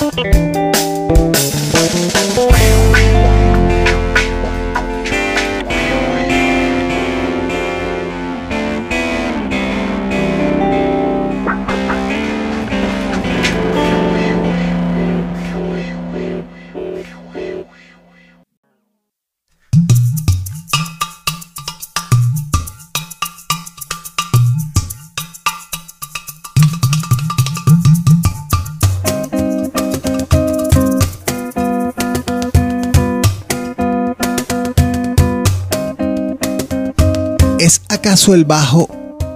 el 38.26 38.46
bajo 38.46 38.90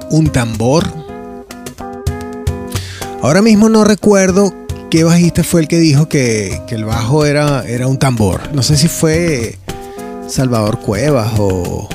un 0.09 0.27
tambor? 0.31 0.83
Ahora 3.21 3.41
mismo 3.41 3.69
no 3.69 3.83
recuerdo 3.83 4.53
qué 4.89 5.03
bajista 5.03 5.43
fue 5.43 5.61
el 5.61 5.67
que 5.67 5.77
dijo 5.77 6.09
que, 6.09 6.59
el 6.69 6.85
bajo 6.85 7.25
era, 7.25 7.63
era, 7.65 7.87
un 7.87 7.97
tambor. 7.97 8.41
No 8.53 8.63
sé 8.63 8.75
si 8.77 8.87
fue 8.87 9.57
Salvador 10.27 10.79
Cuevas 10.79 11.31
o... 11.37 11.87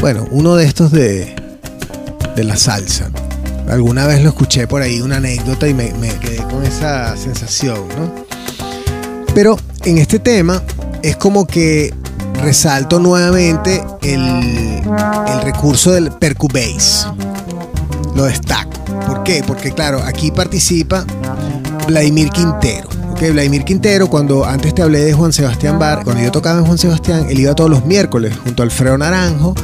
Bueno, 0.00 0.26
uno 0.32 0.56
de 0.56 0.66
estos 0.66 0.90
de, 0.90 1.34
de 2.34 2.44
la 2.44 2.56
salsa. 2.56 3.10
Alguna 3.68 4.06
vez 4.06 4.20
lo 4.22 4.30
escuché 4.30 4.66
por 4.66 4.82
ahí, 4.82 5.00
una 5.00 5.18
anécdota, 5.18 5.68
y 5.68 5.74
me, 5.74 5.94
me 5.94 6.08
quedé 6.16 6.38
con 6.38 6.64
esa 6.64 7.16
sensación, 7.16 7.86
¿no? 7.96 8.12
Pero 9.34 9.56
en 9.84 9.98
este 9.98 10.18
tema 10.18 10.62
es 11.02 11.16
como 11.16 11.46
que 11.46 11.94
resalto 12.42 12.98
nuevamente 12.98 13.82
el, 14.02 14.82
recurso 15.42 15.92
del 15.92 16.10
percu 16.10 16.48
bass. 16.48 17.08
Lo 18.14 18.24
destaco, 18.24 18.70
¿Por 19.06 19.22
qué? 19.22 19.42
Porque 19.46 19.72
claro, 19.72 20.02
aquí 20.04 20.30
participa 20.30 21.04
Vladimir 21.86 22.30
Quintero. 22.30 22.88
¿ok? 23.12 23.20
Vladimir 23.32 23.64
Quintero, 23.64 24.08
cuando 24.08 24.44
antes 24.44 24.74
te 24.74 24.82
hablé 24.82 25.00
de 25.00 25.12
Juan 25.12 25.32
Sebastián 25.32 25.78
Bar, 25.78 26.04
cuando 26.04 26.22
yo 26.22 26.30
tocaba 26.30 26.58
en 26.58 26.66
Juan 26.66 26.78
Sebastián, 26.78 27.26
él 27.30 27.38
iba 27.38 27.54
todos 27.54 27.70
los 27.70 27.84
miércoles 27.86 28.36
junto 28.42 28.62
a 28.62 28.64
Alfredo 28.64 28.98
Naranjo 28.98 29.54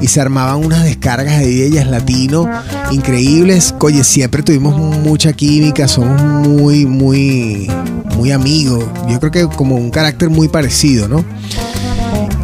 y 0.00 0.08
se 0.08 0.20
armaban 0.20 0.64
unas 0.64 0.84
descargas 0.84 1.40
de 1.40 1.66
ellas 1.66 1.86
latino 1.86 2.48
increíbles. 2.90 3.74
Oye, 3.80 4.04
siempre 4.04 4.42
tuvimos 4.42 4.76
mucha 4.76 5.32
química, 5.32 5.88
somos 5.88 6.20
muy, 6.22 6.86
muy, 6.86 7.70
muy 8.14 8.30
amigos. 8.32 8.84
Yo 9.08 9.18
creo 9.20 9.32
que 9.32 9.56
como 9.56 9.76
un 9.76 9.90
carácter 9.90 10.30
muy 10.30 10.48
parecido, 10.48 11.08
¿no? 11.08 11.24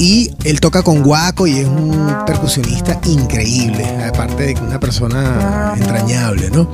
Y 0.03 0.33
él 0.43 0.59
toca 0.59 0.83
con 0.83 1.01
Guaco 1.05 1.47
y 1.47 1.61
es 1.61 1.67
un 1.69 2.13
percusionista 2.27 3.01
increíble, 3.05 3.87
aparte 4.05 4.47
de 4.47 4.61
una 4.61 4.81
persona 4.81 5.75
entrañable, 5.77 6.51
¿no? 6.51 6.69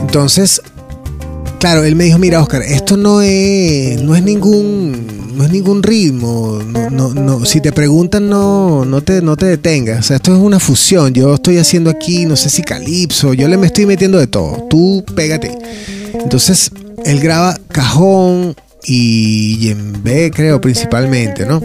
Entonces, 0.00 0.62
claro, 1.60 1.84
él 1.84 1.94
me 1.94 2.04
dijo, 2.04 2.16
mira 2.18 2.40
Oscar, 2.40 2.62
esto 2.62 2.96
no 2.96 3.20
es, 3.20 4.00
no 4.00 4.16
es 4.16 4.22
ningún, 4.22 5.36
no 5.36 5.44
es 5.44 5.50
ningún 5.50 5.82
ritmo, 5.82 6.58
si 7.44 7.60
te 7.60 7.70
preguntan 7.70 8.30
no, 8.30 8.86
no 8.86 9.02
te, 9.02 9.20
no 9.20 9.36
te 9.36 9.44
detengas, 9.44 9.98
o 9.98 10.02
sea, 10.04 10.16
esto 10.16 10.34
es 10.34 10.40
una 10.40 10.58
fusión, 10.58 11.12
yo 11.12 11.34
estoy 11.34 11.58
haciendo 11.58 11.90
aquí, 11.90 12.24
no 12.24 12.34
sé 12.34 12.48
si 12.48 12.62
calipso, 12.62 13.34
yo 13.34 13.46
le 13.46 13.58
me 13.58 13.66
estoy 13.66 13.84
metiendo 13.84 14.16
de 14.16 14.26
todo, 14.26 14.66
tú 14.70 15.04
pégate. 15.14 15.52
Entonces, 16.14 16.70
él 17.04 17.20
graba 17.20 17.58
cajón, 17.68 18.56
y 18.90 19.74
B 19.74 20.30
creo 20.34 20.60
principalmente, 20.60 21.44
¿no? 21.44 21.60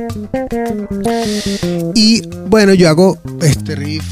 Y 1.95 2.21
bueno, 2.49 2.73
yo 2.73 2.89
hago 2.89 3.17
este 3.41 3.75
riff. 3.75 4.03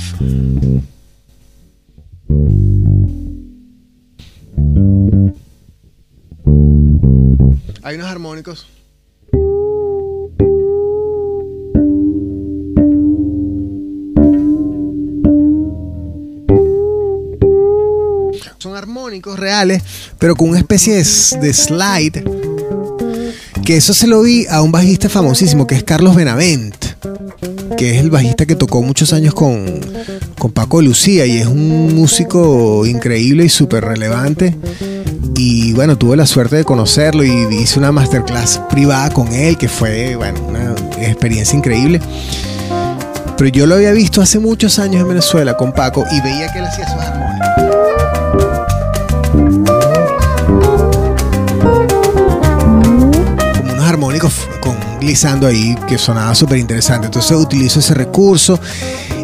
Hay 7.83 7.95
unos 7.95 8.07
armónicos. 8.07 8.67
Son 18.57 18.77
armónicos 18.77 19.37
reales, 19.37 19.83
pero 20.17 20.35
con 20.35 20.49
una 20.49 20.59
especie 20.59 20.95
de 20.95 21.03
slide 21.53 22.50
que 23.65 23.77
eso 23.77 23.93
se 23.93 24.07
lo 24.07 24.21
vi 24.21 24.47
a 24.47 24.61
un 24.61 24.71
bajista 24.71 25.09
famosísimo, 25.09 25.67
que 25.67 25.75
es 25.75 25.83
Carlos 25.83 26.15
Benavent, 26.15 26.75
que 27.77 27.91
es 27.91 27.97
el 27.97 28.09
bajista 28.09 28.45
que 28.45 28.55
tocó 28.55 28.81
muchos 28.81 29.13
años 29.13 29.33
con, 29.33 29.79
con 30.37 30.51
Paco 30.51 30.81
Lucía 30.81 31.25
y 31.25 31.37
es 31.37 31.47
un 31.47 31.93
músico 31.95 32.85
increíble 32.85 33.45
y 33.45 33.49
súper 33.49 33.85
relevante. 33.85 34.55
Y 35.35 35.73
bueno, 35.73 35.97
tuve 35.97 36.17
la 36.17 36.25
suerte 36.25 36.57
de 36.57 36.63
conocerlo 36.63 37.23
y 37.23 37.31
hice 37.55 37.79
una 37.79 37.91
masterclass 37.91 38.61
privada 38.69 39.09
con 39.09 39.33
él, 39.33 39.57
que 39.57 39.67
fue, 39.67 40.15
bueno, 40.15 40.39
una 40.47 40.75
experiencia 41.01 41.57
increíble. 41.57 41.99
Pero 43.37 43.49
yo 43.49 43.65
lo 43.65 43.75
había 43.75 43.91
visto 43.91 44.21
hace 44.21 44.37
muchos 44.37 44.77
años 44.77 45.01
en 45.01 45.07
Venezuela 45.07 45.57
con 45.57 45.71
Paco 45.71 46.05
y 46.11 46.21
veía 46.21 46.51
que 46.53 46.59
él 46.59 46.65
hacía 46.65 46.87
sus 46.87 47.01
ahí 55.47 55.75
que 55.87 55.97
sonaba 55.97 56.35
súper 56.35 56.57
interesante. 56.57 57.07
Entonces 57.07 57.35
utilizo 57.37 57.79
ese 57.79 57.93
recurso 57.93 58.59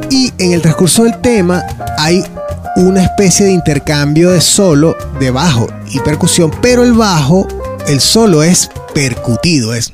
y 0.09 0.33
en 0.37 0.53
el 0.53 0.61
transcurso 0.61 1.03
del 1.03 1.19
tema 1.21 1.63
hay 1.97 2.23
una 2.77 3.03
especie 3.03 3.45
de 3.45 3.51
intercambio 3.51 4.31
de 4.31 4.41
solo 4.41 4.95
de 5.19 5.31
bajo 5.31 5.67
y 5.91 5.99
percusión, 5.99 6.51
pero 6.61 6.83
el 6.83 6.93
bajo, 6.93 7.47
el 7.87 7.99
solo 7.99 8.43
es 8.43 8.69
percutido, 8.93 9.73
es 9.73 9.91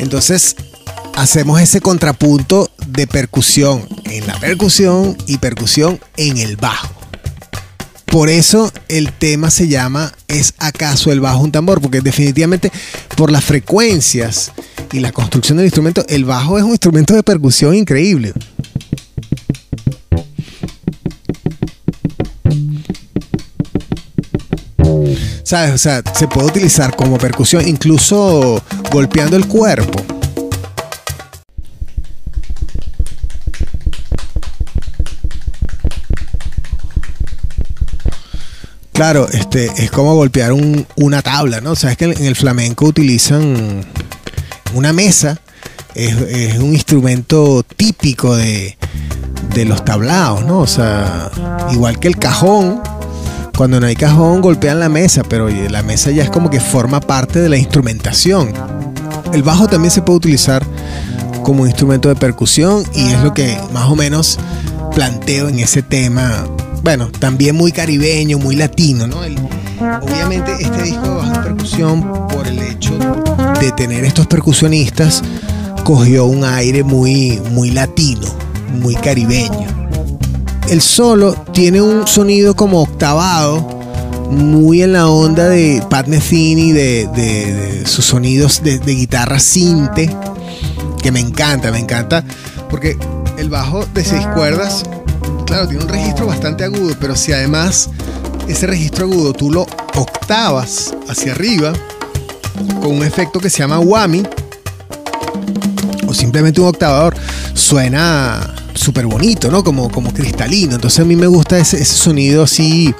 Entonces 0.00 0.56
hacemos 1.16 1.60
ese 1.60 1.80
contrapunto 1.80 2.70
de 2.86 3.06
percusión 3.06 3.86
en 4.04 4.26
la 4.26 4.38
percusión 4.38 5.16
y 5.26 5.38
percusión 5.38 5.98
en 6.16 6.36
el 6.38 6.56
bajo. 6.56 6.95
Por 8.06 8.28
eso 8.28 8.72
el 8.88 9.12
tema 9.12 9.50
se 9.50 9.68
llama 9.68 10.12
¿Es 10.28 10.54
acaso 10.58 11.12
el 11.12 11.20
bajo 11.20 11.40
un 11.40 11.52
tambor? 11.52 11.80
Porque 11.80 12.00
definitivamente 12.00 12.72
por 13.16 13.30
las 13.30 13.44
frecuencias 13.44 14.52
y 14.92 15.00
la 15.00 15.12
construcción 15.12 15.58
del 15.58 15.66
instrumento, 15.66 16.04
el 16.08 16.24
bajo 16.24 16.58
es 16.58 16.64
un 16.64 16.70
instrumento 16.70 17.14
de 17.14 17.22
percusión 17.22 17.74
increíble. 17.74 18.32
¿Sabes? 25.42 25.74
O 25.74 25.78
sea, 25.78 26.02
se 26.14 26.26
puede 26.26 26.48
utilizar 26.48 26.96
como 26.96 27.18
percusión, 27.18 27.66
incluso 27.68 28.62
golpeando 28.90 29.36
el 29.36 29.46
cuerpo. 29.46 30.15
Claro, 38.96 39.28
este, 39.30 39.70
es 39.76 39.90
como 39.90 40.14
golpear 40.14 40.54
una 40.54 41.20
tabla, 41.20 41.60
¿no? 41.60 41.76
Sabes 41.76 41.98
que 41.98 42.06
en 42.06 42.24
el 42.24 42.34
flamenco 42.34 42.86
utilizan 42.86 43.84
una 44.72 44.94
mesa, 44.94 45.38
es, 45.94 46.56
un 46.56 46.72
instrumento 46.72 47.62
típico 47.62 48.34
de, 48.34 48.78
los 49.66 49.84
tablaos, 49.84 50.46
¿no? 50.46 50.60
O 50.60 50.66
sea, 50.66 51.30
igual 51.72 52.00
que 52.00 52.08
el 52.08 52.16
cajón, 52.16 52.80
cuando 53.54 53.80
no 53.80 53.86
hay 53.86 53.96
cajón 53.96 54.40
golpean 54.40 54.80
la 54.80 54.88
mesa, 54.88 55.22
pero 55.28 55.50
la 55.50 55.82
mesa 55.82 56.10
ya 56.10 56.22
es 56.22 56.30
como 56.30 56.48
que 56.48 56.58
forma 56.58 57.00
parte 57.00 57.38
de 57.38 57.50
la 57.50 57.58
instrumentación. 57.58 58.54
El 59.34 59.42
bajo 59.42 59.68
también 59.68 59.90
se 59.90 60.00
puede 60.00 60.16
utilizar 60.16 60.64
como 61.42 61.66
instrumento 61.66 62.08
de 62.08 62.16
percusión 62.16 62.82
y 62.94 63.08
es 63.08 63.20
lo 63.20 63.34
que 63.34 63.58
más 63.74 63.90
o 63.90 63.94
menos 63.94 64.38
planteo 64.94 65.50
en 65.50 65.58
ese 65.58 65.82
tema 65.82 66.46
bueno, 66.86 67.10
también 67.18 67.56
muy 67.56 67.72
caribeño, 67.72 68.38
muy 68.38 68.54
latino, 68.54 69.08
¿no? 69.08 69.16
obviamente 70.02 70.52
este 70.52 70.84
disco 70.84 71.02
de 71.02 71.14
baja 71.16 71.42
percusión, 71.42 72.28
por 72.28 72.46
el 72.46 72.60
hecho 72.60 72.96
de 73.60 73.72
tener 73.72 74.04
estos 74.04 74.28
percusionistas, 74.28 75.20
cogió 75.82 76.26
un 76.26 76.44
aire 76.44 76.84
muy, 76.84 77.42
muy 77.50 77.72
latino, 77.72 78.28
muy 78.80 78.94
caribeño. 78.94 79.66
El 80.70 80.80
solo 80.80 81.34
tiene 81.52 81.82
un 81.82 82.06
sonido 82.06 82.54
como 82.54 82.82
octavado, 82.82 83.68
muy 84.30 84.82
en 84.82 84.92
la 84.92 85.08
onda 85.08 85.48
de 85.48 85.82
Pat 85.90 86.06
Metheny, 86.06 86.70
de, 86.70 87.82
sus 87.84 88.04
sonidos 88.04 88.62
de, 88.62 88.78
guitarra 88.78 89.40
cinte, 89.40 90.08
que 91.02 91.10
me 91.10 91.18
encanta, 91.18 91.72
me 91.72 91.80
encanta, 91.80 92.22
porque 92.70 92.96
el 93.38 93.50
bajo 93.50 93.84
de 93.86 94.04
seis 94.04 94.24
cuerdas 94.36 94.84
claro, 95.46 95.68
tiene 95.68 95.84
un 95.84 95.88
registro 95.88 96.26
bastante 96.26 96.64
agudo, 96.64 96.94
pero 97.00 97.16
si 97.16 97.32
además 97.32 97.88
ese 98.48 98.66
registro 98.66 99.06
agudo 99.06 99.32
tú 99.32 99.50
lo 99.50 99.66
octavas 99.94 100.94
hacia 101.08 101.32
arriba 101.32 101.72
con 102.80 102.96
un 102.96 103.04
efecto 103.04 103.40
que 103.40 103.48
se 103.48 103.58
llama 103.58 103.78
whammy 103.78 104.22
o 106.06 106.14
simplemente 106.14 106.60
un 106.60 106.68
octavador, 106.68 107.16
suena 107.54 108.54
súper 108.74 109.06
bonito, 109.06 109.50
¿no? 109.50 109.64
Como, 109.64 109.90
como 109.90 110.12
cristalino. 110.12 110.76
Entonces 110.76 111.00
a 111.00 111.04
mí 111.04 111.16
me 111.16 111.26
gusta 111.26 111.58
ese, 111.58 111.84
sonido 111.84 112.44
así 112.44 112.94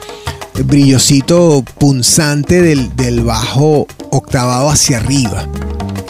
brillosito, 0.64 1.62
punzante 1.78 2.62
del, 2.62 2.96
del 2.96 3.22
bajo 3.22 3.86
octavado 4.10 4.70
hacia 4.70 4.96
arriba 4.98 5.46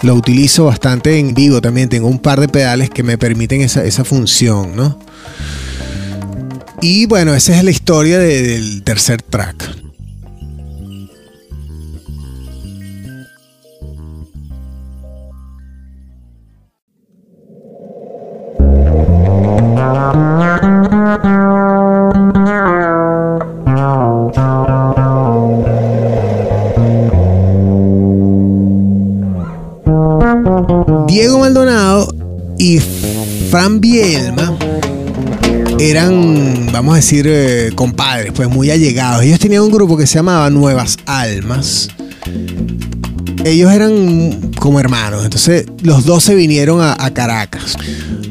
lo 0.02 0.14
utilizo 0.14 0.66
bastante 0.66 1.18
en 1.18 1.34
vivo 1.34 1.60
también. 1.60 1.88
Tengo 1.88 2.08
un 2.08 2.18
par 2.18 2.40
de 2.40 2.48
pedales 2.48 2.90
que 2.90 3.02
me 3.02 3.18
permiten 3.18 3.60
esa, 3.60 3.84
esa 3.84 4.04
función, 4.04 4.76
¿no? 4.76 4.98
Y 6.80 7.06
bueno, 7.06 7.34
esa 7.34 7.56
es 7.56 7.64
la 7.64 7.70
historia 7.70 8.18
del 8.18 8.82
tercer 8.82 9.22
track. 9.22 9.85
Decir, 36.96 37.26
eh, 37.28 37.70
compadres, 37.74 38.32
pues 38.32 38.48
muy 38.48 38.70
allegados. 38.70 39.22
Ellos 39.22 39.38
tenían 39.38 39.62
un 39.62 39.70
grupo 39.70 39.96
que 39.96 40.06
se 40.06 40.14
llamaba 40.14 40.50
Nuevas 40.50 40.96
Almas. 41.06 41.88
Ellos 43.44 43.72
eran 43.72 44.52
como 44.58 44.80
hermanos, 44.80 45.24
entonces 45.24 45.66
los 45.82 46.04
dos 46.04 46.24
se 46.24 46.34
vinieron 46.34 46.80
a, 46.82 46.96
Caracas. 47.14 47.76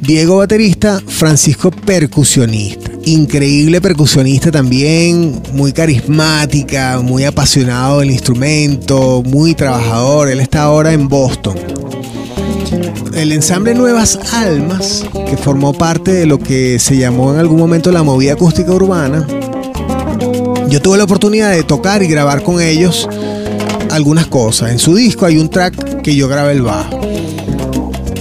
Diego 0.01 0.37
baterista, 0.37 1.01
Francisco 1.07 1.71
percusionista. 1.71 2.91
Increíble 3.05 3.79
percusionista 3.79 4.51
también, 4.51 5.41
muy 5.53 5.71
carismática, 5.71 6.99
muy 7.01 7.23
apasionado 7.23 7.99
del 7.99 8.11
instrumento, 8.11 9.23
muy 9.25 9.55
trabajador. 9.55 10.29
Él 10.29 10.41
está 10.41 10.63
ahora 10.63 10.91
en 10.91 11.07
Boston. 11.07 11.74
El 13.15 13.31
ensamble 13.31 13.73
Nuevas 13.73 14.19
Almas, 14.33 15.05
que 15.27 15.37
formó 15.37 15.71
parte 15.71 16.11
de 16.11 16.25
lo 16.25 16.37
que 16.37 16.79
se 16.79 16.97
llamó 16.97 17.33
en 17.33 17.39
algún 17.39 17.57
momento 17.57 17.89
la 17.91 18.03
movida 18.03 18.33
acústica 18.33 18.71
urbana, 18.73 19.25
yo 20.69 20.81
tuve 20.81 20.97
la 20.97 21.05
oportunidad 21.05 21.51
de 21.51 21.63
tocar 21.63 22.03
y 22.03 22.07
grabar 22.07 22.43
con 22.43 22.61
ellos 22.61 23.07
algunas 23.89 24.27
cosas. 24.27 24.71
En 24.71 24.79
su 24.79 24.95
disco 24.95 25.25
hay 25.25 25.37
un 25.37 25.49
track 25.49 26.01
que 26.01 26.13
yo 26.13 26.27
grabé 26.27 26.51
el 26.51 26.61
bajo. 26.61 26.99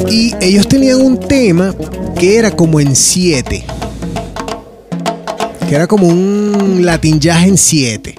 Y 0.09 0.33
ellos 0.41 0.69
tenían 0.69 1.01
un 1.01 1.19
tema 1.19 1.75
que 2.17 2.39
era 2.39 2.53
como 2.53 2.79
en 2.79 2.95
7. 2.95 3.65
Que 5.69 5.75
era 5.75 5.89
como 5.89 6.07
un 6.07 6.85
latin 6.85 7.19
en 7.25 7.59
7. 7.59 8.15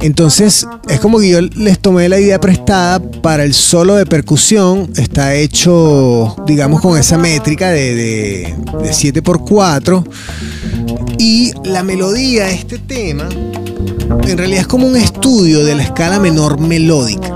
Entonces 0.00 0.66
es 0.88 1.00
como 1.00 1.18
que 1.18 1.28
yo 1.28 1.40
les 1.40 1.78
tomé 1.80 2.08
la 2.08 2.20
idea 2.20 2.40
prestada 2.40 3.00
para 3.00 3.44
el 3.44 3.54
solo 3.54 3.96
de 3.96 4.06
percusión. 4.06 4.90
Está 4.96 5.34
hecho, 5.34 6.36
digamos, 6.46 6.80
con 6.80 6.96
esa 6.98 7.18
métrica 7.18 7.70
de, 7.70 7.94
de, 7.94 8.54
de 8.82 8.90
7x4. 8.90 10.04
Y 11.18 11.52
la 11.64 11.82
melodía 11.82 12.48
este 12.50 12.78
tema 12.78 13.28
en 14.26 14.38
realidad 14.38 14.60
es 14.60 14.66
como 14.66 14.86
un 14.86 14.96
estudio 14.96 15.64
de 15.64 15.74
la 15.74 15.82
escala 15.82 16.18
menor 16.18 16.60
melódica. 16.60 17.32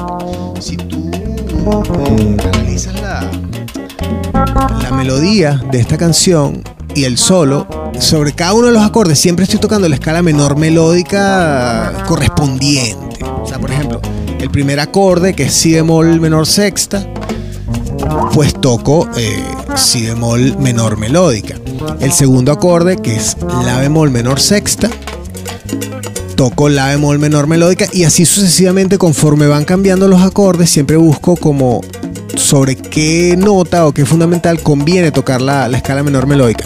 Si 0.61 0.77
tú 0.77 1.11
eh, 1.13 2.37
analizas 2.55 2.95
la, 3.01 3.31
la 4.83 4.91
melodía 4.93 5.61
de 5.71 5.81
esta 5.81 5.99
canción 5.99 6.63
y 6.95 7.05
el 7.05 7.19
solo, 7.19 7.67
sobre 7.99 8.33
cada 8.33 8.55
uno 8.55 8.69
de 8.69 8.73
los 8.73 8.83
acordes 8.83 9.19
siempre 9.19 9.45
estoy 9.45 9.61
tocando 9.61 9.89
la 9.89 9.95
escala 9.95 10.23
menor 10.23 10.57
melódica 10.57 12.05
correspondiente. 12.07 13.25
O 13.25 13.47
sea, 13.47 13.59
por 13.59 13.71
ejemplo, 13.71 14.01
el 14.39 14.51
primer 14.51 14.81
acorde 14.81 15.35
que 15.35 15.45
es 15.45 15.55
si 15.55 15.73
bemol 15.73 16.21
menor 16.21 16.47
sexta, 16.47 17.07
pues 18.33 18.55
toco 18.61 19.09
eh, 19.17 19.45
si 19.77 20.07
bemol 20.07 20.59
menor 20.59 20.97
melódica. 20.99 21.57
El 22.01 22.13
segundo 22.13 22.53
acorde 22.53 22.97
que 22.97 23.17
es 23.17 23.37
la 23.65 23.79
bemol 23.79 24.11
menor 24.11 24.41
sexta, 24.41 24.91
toco 26.37 26.69
la 26.69 26.89
bemol 26.89 27.19
menor 27.19 27.47
melódica 27.47 27.87
y 27.93 28.05
así 28.05 28.25
sucesivamente 28.27 28.99
conforme 28.99 29.47
van 29.47 29.65
cambiando 29.65 30.09
los 30.09 30.23
acordes 30.23 30.71
siempre 30.71 30.97
busco 30.97 31.37
como 31.37 31.81
sobre 32.43 32.77
qué 32.77 33.37
nota 33.39 33.87
o 33.87 33.93
qué 33.93 34.05
fundamental 34.05 34.61
conviene 34.63 35.11
tocar 35.11 35.41
la, 35.41 35.69
la 35.69 35.77
escala 35.77 36.03
menor 36.03 36.27
melódica. 36.27 36.65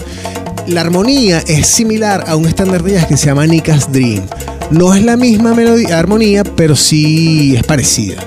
La 0.67 0.81
armonía 0.81 1.39
es 1.47 1.67
similar 1.67 2.25
a 2.27 2.35
un 2.35 2.45
estándar 2.45 2.83
de 2.83 2.93
jazz 2.93 3.05
que 3.05 3.15
se 3.15 3.27
llama 3.27 3.45
Nika's 3.45 3.91
Dream. 3.91 4.23
No 4.71 4.93
es 4.93 5.03
la 5.03 5.15
misma 5.15 5.53
melodía, 5.53 5.97
armonía, 5.97 6.43
pero 6.43 6.75
sí 6.75 7.55
es 7.55 7.63
parecida. 7.63 8.17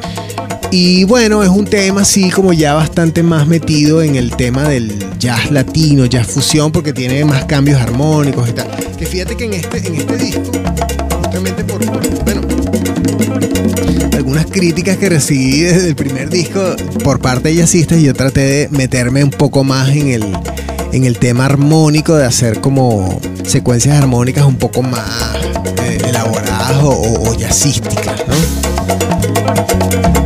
Y 0.70 1.04
bueno, 1.04 1.42
es 1.42 1.48
un 1.48 1.66
tema 1.66 2.02
así 2.02 2.30
como 2.30 2.52
ya 2.52 2.74
bastante 2.74 3.22
más 3.24 3.46
metido 3.46 4.02
en 4.02 4.14
el 4.14 4.36
tema 4.36 4.68
del 4.68 4.94
jazz 5.18 5.50
latino, 5.50 6.06
jazz 6.06 6.28
fusión, 6.28 6.70
porque 6.70 6.92
tiene 6.92 7.24
más 7.24 7.44
cambios 7.44 7.80
armónicos 7.80 8.48
y 8.48 8.52
tal. 8.52 8.68
Que 8.96 9.04
fíjate 9.04 9.36
que 9.36 9.46
en 9.46 9.54
este, 9.54 9.86
en 9.86 9.96
este 9.96 10.16
disco, 10.16 10.52
justamente 11.22 11.64
por, 11.64 11.80
algunas 14.30 14.46
críticas 14.46 14.96
que 14.96 15.08
recibí 15.08 15.62
desde 15.62 15.88
el 15.88 15.96
primer 15.96 16.30
disco 16.30 16.60
por 17.02 17.18
parte 17.18 17.48
de 17.48 17.56
jazzistas, 17.56 18.00
yo 18.00 18.14
traté 18.14 18.40
de 18.40 18.68
meterme 18.68 19.24
un 19.24 19.30
poco 19.30 19.64
más 19.64 19.88
en 19.88 20.06
el, 20.06 20.38
en 20.92 21.02
el 21.02 21.18
tema 21.18 21.46
armónico, 21.46 22.14
de 22.14 22.26
hacer 22.26 22.60
como 22.60 23.20
secuencias 23.42 23.98
armónicas 23.98 24.44
un 24.44 24.54
poco 24.54 24.82
más 24.82 25.34
eh, 25.82 25.98
elaboradas 26.06 26.76
o, 26.80 26.90
o, 26.90 27.28
o 27.28 27.34
jazzísticas, 27.34 28.22
¿no? 28.28 30.19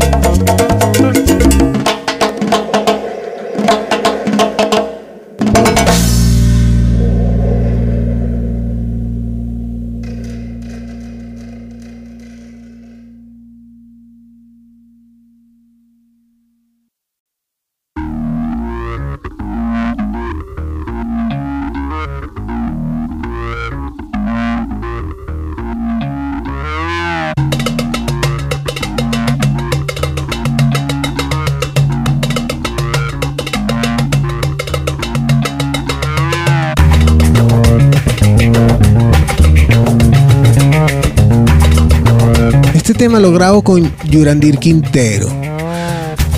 Yurandir 44.14 44.58
Quintero. 44.58 45.26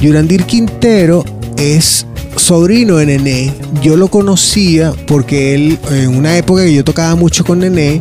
Yurandir 0.01 0.45
Quintero 0.45 1.23
es 1.59 2.07
sobrino 2.37 2.97
de 2.97 3.05
Nené. 3.05 3.53
Yo 3.83 3.99
lo 3.99 4.09
conocía 4.09 4.95
porque 5.07 5.55
él, 5.55 5.79
en 5.91 6.17
una 6.17 6.39
época 6.39 6.65
que 6.65 6.73
yo 6.73 6.85
tocaba 6.85 7.15
mucho 7.17 7.45
con 7.45 7.59
Nené, 7.59 8.01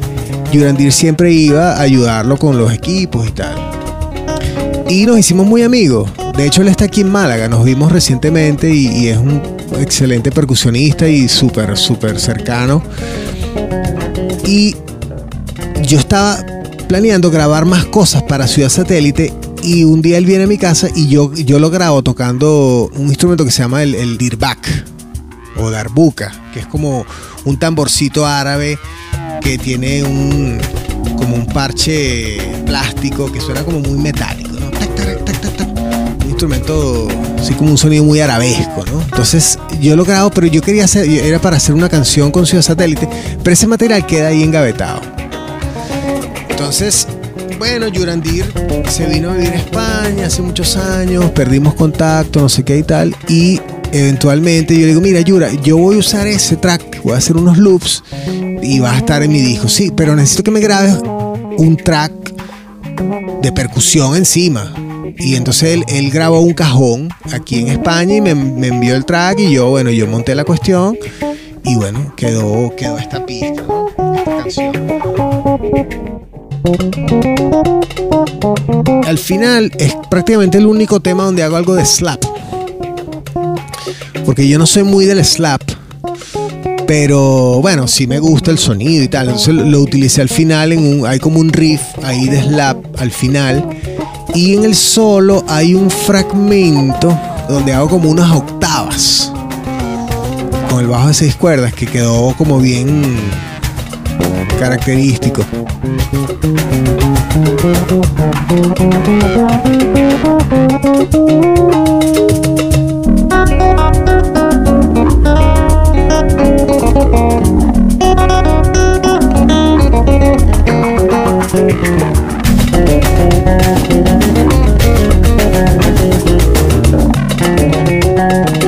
Yurandir 0.54 0.94
siempre 0.94 1.34
iba 1.34 1.74
a 1.74 1.82
ayudarlo 1.82 2.38
con 2.38 2.58
los 2.58 2.72
equipos 2.72 3.28
y 3.28 3.32
tal. 3.32 3.54
Y 4.88 5.06
nos 5.06 5.20
hicimos 5.20 5.46
muy 5.46 5.62
amigos. 5.62 6.10
De 6.38 6.46
hecho, 6.46 6.62
él 6.62 6.70
está 6.70 6.86
aquí 6.86 7.02
en 7.02 7.10
Málaga. 7.10 7.50
Nos 7.50 7.66
vimos 7.66 7.92
recientemente 7.92 8.74
y, 8.74 8.88
y 8.88 9.08
es 9.10 9.18
un 9.18 9.42
excelente 9.78 10.32
percusionista 10.32 11.10
y 11.10 11.28
súper, 11.28 11.76
súper 11.76 12.18
cercano. 12.18 12.82
Y 14.48 14.78
yo 15.86 16.00
estaba 16.00 16.46
planeando 16.88 17.30
grabar 17.30 17.66
más 17.66 17.84
cosas 17.84 18.24
para 18.24 18.48
Ciudad 18.48 18.70
Satélite 18.70 19.34
y 19.66 19.84
un 19.84 20.02
día 20.02 20.20
él 20.20 20.26
viene 20.26 20.44
a 20.44 20.48
mi 20.48 20.60
casa 20.60 20.90
y 20.96 21.08
yo, 21.08 21.34
yo 21.34 21.58
lo 21.58 21.72
grabo 21.72 22.04
tocando 22.04 22.90
un 22.94 23.08
instrumento 23.08 23.44
que 23.44 23.52
se 23.52 23.64
llama 23.64 23.82
el, 23.82 24.18
dirbak 24.18 24.86
o 25.58 25.72
darbuka, 25.72 26.32
que 26.54 26.60
es 26.60 26.68
como 26.68 27.04
un 27.46 27.58
tamborcito 27.58 28.28
árabe 28.28 28.78
que 29.42 29.58
tiene 29.58 30.04
un 30.04 30.60
como 31.18 31.36
un 31.36 31.48
parche 31.48 32.38
plástico 32.66 33.32
que 33.32 33.42
suena 33.42 33.64
como 33.64 33.80
muy 33.80 33.98
metálico, 33.98 34.52
¿no? 34.52 34.70
Un 36.24 36.30
instrumento 36.30 37.08
así 37.40 37.54
como 37.56 37.72
un 37.72 37.78
sonido 37.78 38.04
muy 38.04 38.20
arabesco, 38.20 38.86
¿no? 38.86 39.02
Entonces 39.02 39.58
yo 39.82 39.96
lo 39.96 40.06
grabo, 40.06 40.30
pero 40.30 40.46
yo 40.46 40.62
quería 40.62 40.86
hacer, 40.86 41.10
era 41.10 41.40
para 41.40 41.58
hacer 41.58 41.74
una 41.74 41.90
canción 41.90 42.32
con 42.32 42.46
Ciudad 42.46 42.62
Satélite, 42.62 43.10
pero 43.44 43.54
ese 43.54 43.66
material 43.66 44.06
queda 44.06 44.28
ahí 44.28 44.44
engavetado. 44.44 45.02
Entonces, 46.50 47.08
bueno, 47.58 47.88
Yurandir 47.88 48.46
se 48.90 49.06
vino 49.08 49.32
a 49.32 49.34
vivir 49.36 49.52
a 49.52 49.56
España 49.56 50.28
hace 50.28 50.42
muchos 50.42 50.76
años, 50.78 51.32
perdimos 51.32 51.74
contacto, 51.76 52.42
no 52.42 52.50
sé 52.50 52.64
qué 52.64 52.80
y 52.80 52.84
tal, 52.84 53.16
y 53.28 53.60
eventualmente 53.92 54.74
yo 54.74 54.82
le 54.82 54.88
digo, 54.88 55.02
mira 55.02 55.22
Yura, 55.22 55.52
yo 55.64 55.78
voy 55.78 55.96
a 55.96 56.00
usar 56.00 56.28
ese 56.28 56.58
track, 56.58 57.02
voy 57.04 57.14
a 57.14 57.18
hacer 57.18 57.38
unos 57.38 57.58
loops 57.58 58.04
y 58.62 58.80
va 58.80 58.94
a 58.94 58.98
estar 58.98 59.24
en 59.24 59.32
mi 59.32 59.42
disco, 59.42 59.68
sí, 59.68 59.92
pero 59.96 60.16
necesito 60.16 60.44
que 60.44 60.52
me 60.52 60.60
grabes 60.60 60.98
un 61.58 61.78
track 61.78 62.12
de 63.42 63.52
percusión 63.52 64.16
encima. 64.16 64.74
Y 65.18 65.36
entonces 65.36 65.76
él, 65.76 65.86
él 65.88 66.12
grabó 66.12 66.42
un 66.42 66.54
cajón 66.54 67.10
aquí 67.32 67.60
en 67.60 67.70
España 67.70 68.16
y 68.16 68.22
me, 68.22 68.32
envió 68.32 68.96
el 68.96 69.06
track 69.06 69.40
y 69.40 69.54
yo, 69.54 69.70
bueno, 69.70 69.90
yo 69.92 70.08
monté 70.08 70.36
la 70.36 70.44
cuestión 70.44 70.98
y 71.64 71.76
bueno, 71.76 72.14
quedó, 72.18 72.76
quedó 72.76 72.98
esta 72.98 73.26
pista, 73.26 73.64
esta 74.18 74.38
canción. 74.38 76.15
Al 79.06 79.18
final 79.20 79.72
es 79.78 79.96
prácticamente 80.10 80.58
el 80.58 80.66
único 80.66 81.00
tema 81.00 81.24
donde 81.26 81.44
hago 81.44 81.56
algo 81.56 81.76
de 81.76 81.86
slap. 81.86 82.24
Porque 84.26 84.48
yo 84.48 84.58
no 84.58 84.66
soy 84.66 84.84
muy 84.84 85.06
del 85.06 85.24
slap. 85.24 85.62
Pero 86.88 87.62
bueno, 87.62 87.88
sí 87.88 88.08
me 88.08 88.20
gusta 88.20 88.52
el 88.52 88.58
sonido 88.58 89.04
y 89.04 89.08
tal. 89.08 89.28
Entonces 89.28 89.54
lo 89.54 89.80
utilicé 89.80 90.22
al 90.22 90.30
final. 90.30 90.72
En 90.72 91.02
un, 91.02 91.08
hay 91.08 91.20
como 91.20 91.40
un 91.40 91.54
riff 91.54 91.82
ahí 92.04 92.28
de 92.28 92.42
slap 92.44 92.78
al 93.00 93.12
final. 93.12 93.64
Y 94.34 94.56
en 94.56 94.66
el 94.66 94.76
solo 94.76 95.46
hay 95.48 95.76
un 95.76 95.90
fragmento 95.90 97.18
donde 97.48 97.74
hago 97.74 97.90
como 97.90 98.10
unas 98.10 98.32
octavas. 98.32 99.32
Con 100.70 100.82
el 100.82 100.88
bajo 100.88 101.08
de 101.08 101.14
seis 101.14 101.36
cuerdas 101.36 101.74
que 101.74 101.86
quedó 101.86 102.34
como 102.38 102.60
bien 102.60 103.04
característico. 104.60 105.46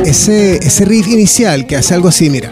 Ese, 0.05 0.57
ese 0.57 0.85
riff 0.85 1.07
inicial 1.07 1.65
que 1.65 1.75
hace 1.75 1.93
algo 1.93 2.07
así, 2.07 2.29
mira. 2.29 2.51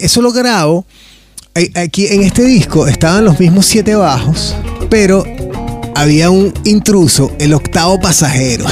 Eso 0.00 0.22
lo 0.22 0.32
grabo. 0.32 0.86
Aquí 1.74 2.06
en 2.08 2.22
este 2.22 2.44
disco 2.44 2.86
estaban 2.86 3.24
los 3.24 3.40
mismos 3.40 3.64
siete 3.64 3.94
bajos, 3.94 4.54
pero 4.90 5.24
había 5.94 6.28
un 6.28 6.52
intruso, 6.64 7.32
el 7.38 7.54
octavo 7.54 7.98
pasajero. 7.98 8.66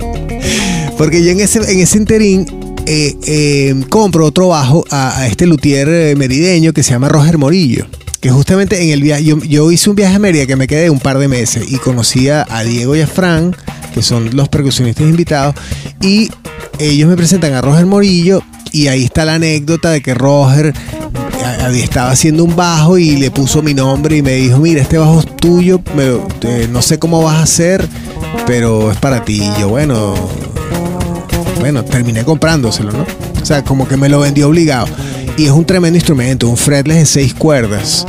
Porque 0.96 1.24
yo 1.24 1.30
en 1.30 1.40
ese, 1.40 1.58
en 1.58 1.80
ese 1.80 1.98
interín 1.98 2.46
eh, 2.86 3.16
eh, 3.26 3.74
compro 3.88 4.26
otro 4.26 4.48
bajo 4.48 4.84
a, 4.90 5.26
este 5.26 5.46
luthier 5.46 5.88
eh, 5.88 6.16
merideño 6.16 6.72
que 6.72 6.82
se 6.82 6.90
llama 6.90 7.08
Roger 7.08 7.38
Morillo. 7.38 7.86
Que 8.20 8.30
justamente 8.30 8.82
en 8.82 8.90
el 8.90 9.02
viaje, 9.02 9.24
yo, 9.24 9.70
hice 9.72 9.90
un 9.90 9.96
viaje 9.96 10.16
a 10.16 10.18
Mérida 10.18 10.46
que 10.46 10.56
me 10.56 10.66
quedé 10.66 10.90
un 10.90 11.00
par 11.00 11.18
de 11.18 11.26
meses 11.26 11.64
y 11.70 11.76
conocía 11.76 12.46
a 12.50 12.62
Diego 12.62 12.94
y 12.94 13.00
a 13.00 13.06
Fran, 13.06 13.56
que 13.94 14.02
son 14.02 14.36
los 14.36 14.48
percusionistas 14.50 15.08
invitados, 15.08 15.54
y 16.02 16.30
ellos 16.78 17.08
me 17.08 17.16
presentan 17.16 17.54
a 17.54 17.62
Roger 17.62 17.86
Morillo 17.86 18.42
y 18.72 18.88
ahí 18.88 19.04
está 19.04 19.24
la 19.24 19.34
anécdota 19.34 19.90
de 19.90 20.00
que 20.00 20.14
Roger 20.14 20.74
estaba 21.78 22.10
haciendo 22.10 22.44
un 22.44 22.56
bajo 22.56 22.98
y 22.98 23.16
le 23.16 23.30
puso 23.30 23.62
mi 23.62 23.74
nombre 23.74 24.16
y 24.16 24.22
me 24.22 24.32
dijo, 24.32 24.58
mira, 24.58 24.82
este 24.82 24.98
bajo 24.98 25.20
es 25.20 25.36
tuyo, 25.36 25.80
no 26.70 26.82
sé 26.82 26.98
cómo 26.98 27.22
vas 27.22 27.36
a 27.36 27.42
hacer, 27.42 27.86
pero 28.46 28.90
es 28.90 28.98
para 28.98 29.24
ti. 29.24 29.42
Y 29.42 29.60
yo, 29.60 29.68
bueno, 29.68 30.14
bueno, 31.60 31.84
terminé 31.84 32.24
comprándoselo, 32.24 32.92
¿no? 32.92 33.06
O 33.40 33.44
sea, 33.44 33.62
como 33.64 33.86
que 33.86 33.96
me 33.96 34.08
lo 34.08 34.20
vendió 34.20 34.48
obligado. 34.48 34.86
Y 35.36 35.46
es 35.46 35.50
un 35.52 35.64
tremendo 35.64 35.96
instrumento, 35.96 36.48
un 36.48 36.56
fretless 36.56 36.98
de 36.98 37.06
seis 37.06 37.34
cuerdas. 37.34 38.06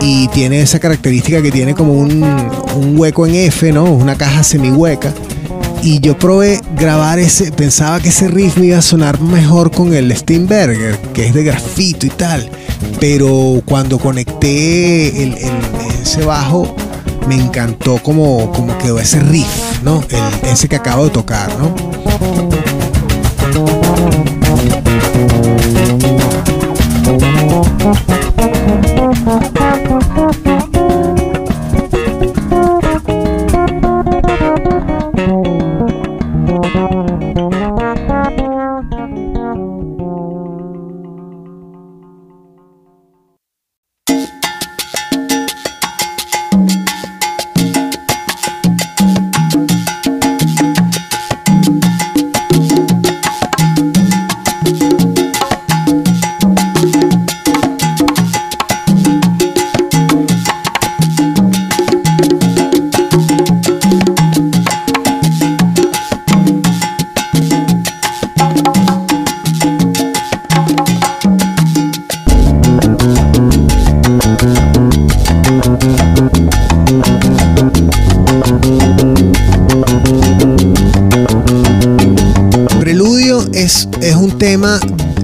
Y 0.00 0.28
tiene 0.28 0.60
esa 0.60 0.78
característica 0.78 1.40
que 1.40 1.50
tiene 1.50 1.74
como 1.74 1.92
un, 1.92 2.22
un 2.22 2.98
hueco 2.98 3.26
en 3.26 3.34
F, 3.34 3.72
¿no? 3.72 3.84
Una 3.84 4.16
caja 4.16 4.42
semihueca 4.42 5.12
y 5.86 6.00
yo 6.00 6.18
probé 6.18 6.60
grabar 6.74 7.20
ese, 7.20 7.52
pensaba 7.52 8.00
que 8.00 8.08
ese 8.08 8.26
riff 8.26 8.56
me 8.56 8.66
iba 8.66 8.78
a 8.78 8.82
sonar 8.82 9.20
mejor 9.20 9.70
con 9.70 9.94
el 9.94 10.14
Steinberger, 10.16 10.98
que 11.14 11.28
es 11.28 11.32
de 11.32 11.44
grafito 11.44 12.06
y 12.06 12.10
tal, 12.10 12.50
pero 12.98 13.62
cuando 13.64 13.96
conecté 14.00 15.22
el, 15.22 15.36
ese 16.02 16.24
bajo, 16.24 16.74
me 17.28 17.36
encantó 17.36 17.98
como, 18.02 18.50
como 18.50 18.76
quedó 18.78 18.98
ese 18.98 19.20
riff, 19.20 19.80
¿no? 19.84 20.02
El, 20.10 20.50
ese 20.50 20.68
que 20.68 20.74
acabo 20.74 21.04
de 21.04 21.10
tocar, 21.10 21.56
¿no? 21.56 21.72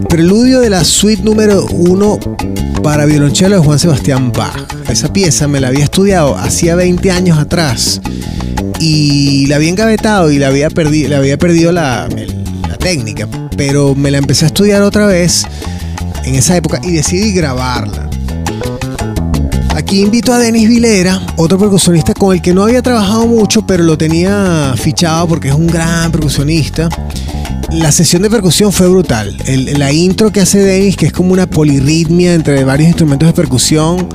Preludio 0.08 0.60
de 0.60 0.70
la 0.70 0.84
suite 0.84 1.22
número 1.22 1.66
uno 1.66 2.18
para 2.82 3.04
violonchelo 3.04 3.56
de 3.56 3.62
Juan 3.62 3.78
Sebastián 3.78 4.32
Bach. 4.32 4.56
Esa 4.88 5.12
pieza 5.12 5.48
me 5.48 5.60
la 5.60 5.68
había 5.68 5.84
estudiado 5.84 6.36
hacía 6.36 6.76
20 6.76 7.10
años 7.10 7.38
atrás 7.38 8.00
y 8.80 9.46
la 9.48 9.56
había 9.56 9.68
engavetado 9.68 10.30
y 10.30 10.38
la 10.38 10.48
había, 10.48 10.68
le 10.68 11.14
había 11.14 11.38
perdido 11.38 11.72
la, 11.72 12.08
la 12.68 12.76
técnica, 12.78 13.28
pero 13.56 13.94
me 13.94 14.10
la 14.10 14.18
empecé 14.18 14.46
a 14.46 14.48
estudiar 14.48 14.82
otra 14.82 15.06
vez 15.06 15.44
en 16.24 16.34
esa 16.34 16.56
época 16.56 16.80
y 16.82 16.92
decidí 16.92 17.32
grabarla. 17.32 18.08
Aquí 19.74 20.00
invito 20.00 20.32
a 20.32 20.38
Denis 20.38 20.68
Vilera, 20.68 21.20
otro 21.36 21.58
percusionista 21.58 22.14
con 22.14 22.34
el 22.34 22.40
que 22.40 22.54
no 22.54 22.62
había 22.62 22.80
trabajado 22.80 23.26
mucho, 23.26 23.66
pero 23.66 23.84
lo 23.84 23.98
tenía 23.98 24.74
fichado 24.76 25.28
porque 25.28 25.48
es 25.48 25.54
un 25.54 25.66
gran 25.66 26.10
percusionista 26.10 26.88
la 27.74 27.90
sesión 27.90 28.22
de 28.22 28.30
percusión 28.30 28.72
fue 28.72 28.88
brutal. 28.88 29.36
la 29.76 29.92
intro 29.92 30.30
que 30.30 30.40
hace 30.40 30.58
Dennis, 30.58 30.96
que 30.96 31.06
es 31.06 31.12
como 31.12 31.32
una 31.32 31.48
polirritmia 31.48 32.34
entre 32.34 32.64
varios 32.64 32.88
instrumentos 32.88 33.28
de 33.28 33.32
percusión, 33.32 34.08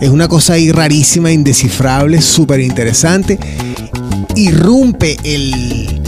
es 0.00 0.10
una 0.10 0.28
cosa 0.28 0.54
ahí 0.54 0.70
rarísima, 0.70 1.32
indescifrable, 1.32 2.20
súper 2.20 2.60
interesante. 2.60 3.38
Irrumpe 4.36 5.16
el 5.24 6.00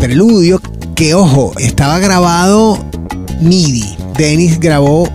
preludio, 0.00 0.60
que 0.94 1.14
ojo, 1.14 1.52
estaba 1.58 1.98
grabado 1.98 2.84
MIDI. 3.40 3.96
Dennis 4.16 4.58
grabó 4.58 5.08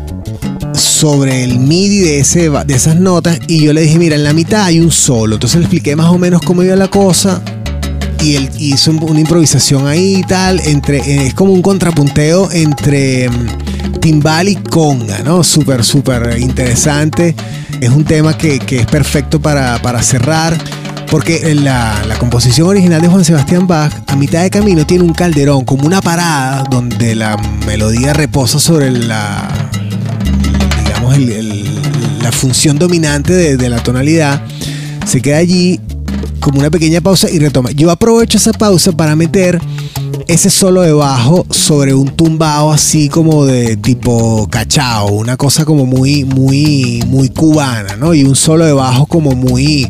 sobre 0.74 1.44
el 1.44 1.60
MIDI 1.60 2.00
de, 2.00 2.20
ese, 2.20 2.50
de 2.50 2.74
esas 2.74 2.96
notas 2.96 3.40
y 3.48 3.64
yo 3.64 3.74
le 3.74 3.82
dije, 3.82 4.00
mira, 4.00 4.16
en 4.16 4.24
la 4.24 4.34
mitad 4.34 4.66
hay 4.66 4.80
un 4.80 4.92
solo. 4.92 5.36
Entonces 5.36 5.58
le 5.58 5.66
expliqué 5.66 5.96
más 5.96 6.10
o 6.12 6.18
menos 6.18 6.42
cómo 6.42 6.64
iba 6.64 6.76
la 6.76 6.88
cosa 6.88 7.42
y 8.24 8.38
él 8.38 8.50
hizo 8.58 8.92
una 8.92 9.20
improvisación 9.20 9.86
ahí 9.86 10.18
y 10.18 10.24
tal, 10.24 10.62
entre, 10.62 11.00
eh, 11.00 11.28
es 11.28 11.34
como 11.34 11.52
un 11.52 11.62
contrapunteo 11.62 12.50
entre 12.52 13.30
mm, 13.30 14.00
timbal 14.00 14.48
y 14.48 14.56
conga, 14.56 15.20
¿no? 15.20 15.44
Súper, 15.44 15.84
súper 15.84 16.40
interesante. 16.40 17.36
Es 17.82 17.90
un 17.90 18.06
tema 18.06 18.38
que, 18.38 18.62
es 18.70 18.86
perfecto 18.86 19.42
para, 19.42 20.02
cerrar. 20.02 20.58
Porque 21.12 21.52
en 21.52 21.64
la, 21.64 22.02
composición 22.18 22.68
original 22.70 23.02
de 23.02 23.08
Juan 23.08 23.24
Sebastián 23.24 23.68
Bach, 23.68 23.92
a 24.08 24.16
mitad 24.16 24.42
de 24.42 24.50
camino 24.50 24.86
tiene 24.86 25.04
un 25.04 25.14
calderón, 25.14 25.64
como 25.66 25.86
una 25.86 26.02
parada, 26.02 26.64
donde 26.72 27.14
la 27.14 27.38
melodía 27.68 28.14
reposa 28.14 28.58
sobre 28.58 28.90
la, 28.90 29.48
digamos, 30.84 31.18
la 32.22 32.32
función 32.32 32.80
dominante 32.80 33.34
de, 33.34 33.58
de 33.58 33.70
la 33.70 33.84
tonalidad. 33.84 34.42
Se 35.06 35.22
queda 35.22 35.38
allí 35.38 35.80
como 36.44 36.60
una 36.60 36.70
pequeña 36.70 37.00
pausa 37.00 37.30
y 37.30 37.40
retoma. 37.40 37.72
Yo 37.72 37.90
aprovecho 37.90 38.38
esa 38.38 38.52
pausa 38.52 38.92
para 38.92 39.16
meter 39.16 39.62
ese 40.28 40.50
solo 40.50 40.82
de 40.82 40.92
bajo 40.92 41.46
sobre 41.50 41.94
un 41.94 42.10
tumbao 42.10 42.72
así 42.72 43.08
como 43.08 43.46
de 43.46 43.78
tipo 43.78 44.48
cachao, 44.50 45.08
una 45.08 45.38
cosa 45.38 45.64
como 45.64 45.86
muy, 45.86 46.26
muy, 46.26 47.02
muy 47.08 47.30
cubana, 47.30 47.96
¿no? 47.96 48.14
Y 48.14 48.26
un 48.26 48.36
solo 48.36 48.66
de 48.66 48.74
bajo 48.74 49.06
como 49.06 49.32
muy, 49.32 49.90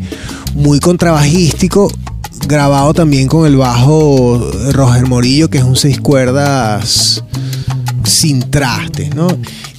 muy 0.54 0.80
contrabajístico, 0.80 1.91
grabado 2.47 2.93
también 2.93 3.28
con 3.28 3.47
el 3.47 3.58
bajo 3.58 4.39
Roger 4.72 5.08
Morillo, 5.08 5.49
que 5.49 5.58
es 5.58 5.64
un 5.64 5.76
seis 5.76 5.99
cuerdas 5.99 7.24
sin 8.04 8.41
traste, 8.51 9.10
¿no? 9.16 9.28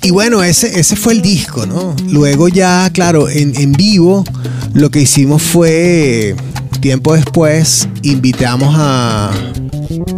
Y 0.02 0.10
bueno, 0.10 0.42
ese, 0.42 0.80
ese 0.80 0.96
fue 0.96 1.12
el 1.12 1.22
disco, 1.22 1.66
¿no? 1.66 1.94
Luego 2.08 2.48
ya, 2.48 2.90
claro, 2.92 3.28
en, 3.28 3.54
en 3.56 3.72
vivo 3.72 4.24
lo 4.72 4.90
que 4.90 5.02
hicimos 5.02 5.40
fue 5.40 6.34
tiempo 6.84 7.14
después 7.14 7.88
invitamos 8.02 8.74
a 8.76 9.30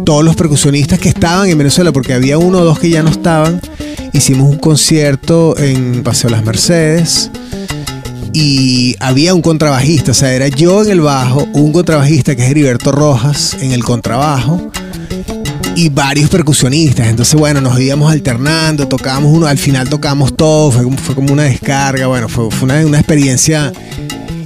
todos 0.05 0.25
los 0.25 0.35
percusionistas 0.35 0.99
que 0.99 1.07
estaban 1.07 1.47
en 1.47 1.57
Venezuela, 1.57 1.93
porque 1.93 2.13
había 2.13 2.37
uno 2.37 2.57
o 2.59 2.65
dos 2.65 2.77
que 2.77 2.89
ya 2.89 3.01
no 3.03 3.09
estaban. 3.09 3.61
Hicimos 4.11 4.49
un 4.49 4.57
concierto 4.57 5.57
en 5.57 6.03
Paseo 6.03 6.29
Las 6.29 6.43
Mercedes 6.43 7.31
y 8.33 8.97
había 8.99 9.33
un 9.33 9.41
contrabajista, 9.41 10.11
o 10.11 10.13
sea, 10.13 10.33
era 10.33 10.49
yo 10.49 10.83
en 10.83 10.89
el 10.89 10.99
bajo, 10.99 11.47
un 11.53 11.71
contrabajista 11.71 12.35
que 12.35 12.43
es 12.43 12.51
Heriberto 12.51 12.91
Rojas 12.91 13.55
en 13.61 13.71
el 13.71 13.85
contrabajo 13.85 14.69
y 15.77 15.87
varios 15.87 16.29
percusionistas. 16.29 17.07
Entonces, 17.07 17.39
bueno, 17.39 17.61
nos 17.61 17.79
íbamos 17.79 18.11
alternando, 18.11 18.89
tocábamos 18.89 19.31
uno, 19.31 19.47
al 19.47 19.57
final 19.57 19.87
tocamos 19.87 20.35
todo, 20.35 20.71
fue, 20.71 20.97
fue 20.97 21.15
como 21.15 21.31
una 21.31 21.43
descarga, 21.43 22.07
bueno, 22.07 22.27
fue, 22.27 22.49
una, 22.61 22.85
una 22.85 22.97
experiencia 22.97 23.71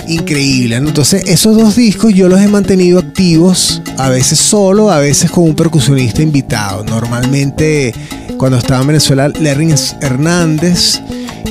increíble. 0.08 0.76
Entonces, 0.76 1.24
esos 1.28 1.56
dos 1.58 1.76
discos 1.76 2.14
yo 2.14 2.28
los 2.28 2.40
he 2.40 2.48
mantenido 2.48 3.00
activos, 3.00 3.82
a 3.98 4.10
veces 4.10 4.40
solo, 4.40 4.92
a 4.92 5.00
veces 5.00 5.32
con 5.32 5.46
un 5.46 5.56
percusionista 5.56 6.22
invitado. 6.22 6.84
Normalmente, 6.84 7.94
cuando 8.38 8.58
estaba 8.58 8.82
en 8.82 8.88
Venezuela, 8.88 9.28
Lerrin 9.28 9.76
Hernández, 10.02 11.02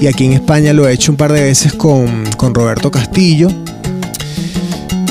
y 0.00 0.06
aquí 0.06 0.24
en 0.24 0.32
España 0.32 0.72
lo 0.72 0.88
he 0.88 0.92
hecho 0.92 1.12
un 1.12 1.16
par 1.16 1.32
de 1.32 1.42
veces 1.42 1.72
con, 1.74 2.24
con 2.36 2.54
Roberto 2.54 2.90
Castillo. 2.90 3.48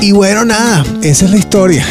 Y 0.01 0.11
bueno, 0.11 0.45
nada, 0.45 0.85
esa 1.03 1.25
es 1.25 1.31
la 1.31 1.37
historia. 1.37 1.85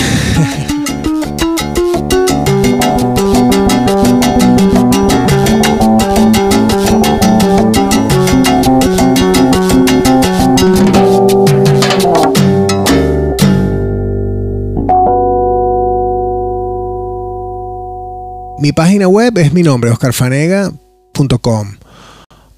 Mi 18.69 18.73
página 18.73 19.09
web 19.09 19.39
es 19.39 19.55
mi 19.55 19.63
nombre, 19.63 19.91
oscarfanega.com. 19.91 21.77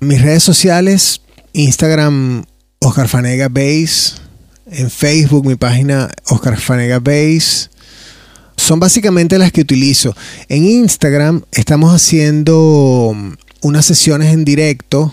Mis 0.00 0.20
redes 0.20 0.42
sociales, 0.42 1.20
Instagram, 1.52 2.46
Oscar 2.80 3.08
Base. 3.48 4.16
En 4.66 4.90
Facebook, 4.90 5.46
mi 5.46 5.54
página, 5.54 6.10
Oscar 6.26 6.58
Base. 7.00 7.68
Son 8.56 8.80
básicamente 8.80 9.38
las 9.38 9.52
que 9.52 9.60
utilizo. 9.60 10.16
En 10.48 10.64
Instagram 10.64 11.42
estamos 11.52 11.94
haciendo 11.94 13.14
unas 13.60 13.86
sesiones 13.86 14.34
en 14.34 14.44
directo 14.44 15.12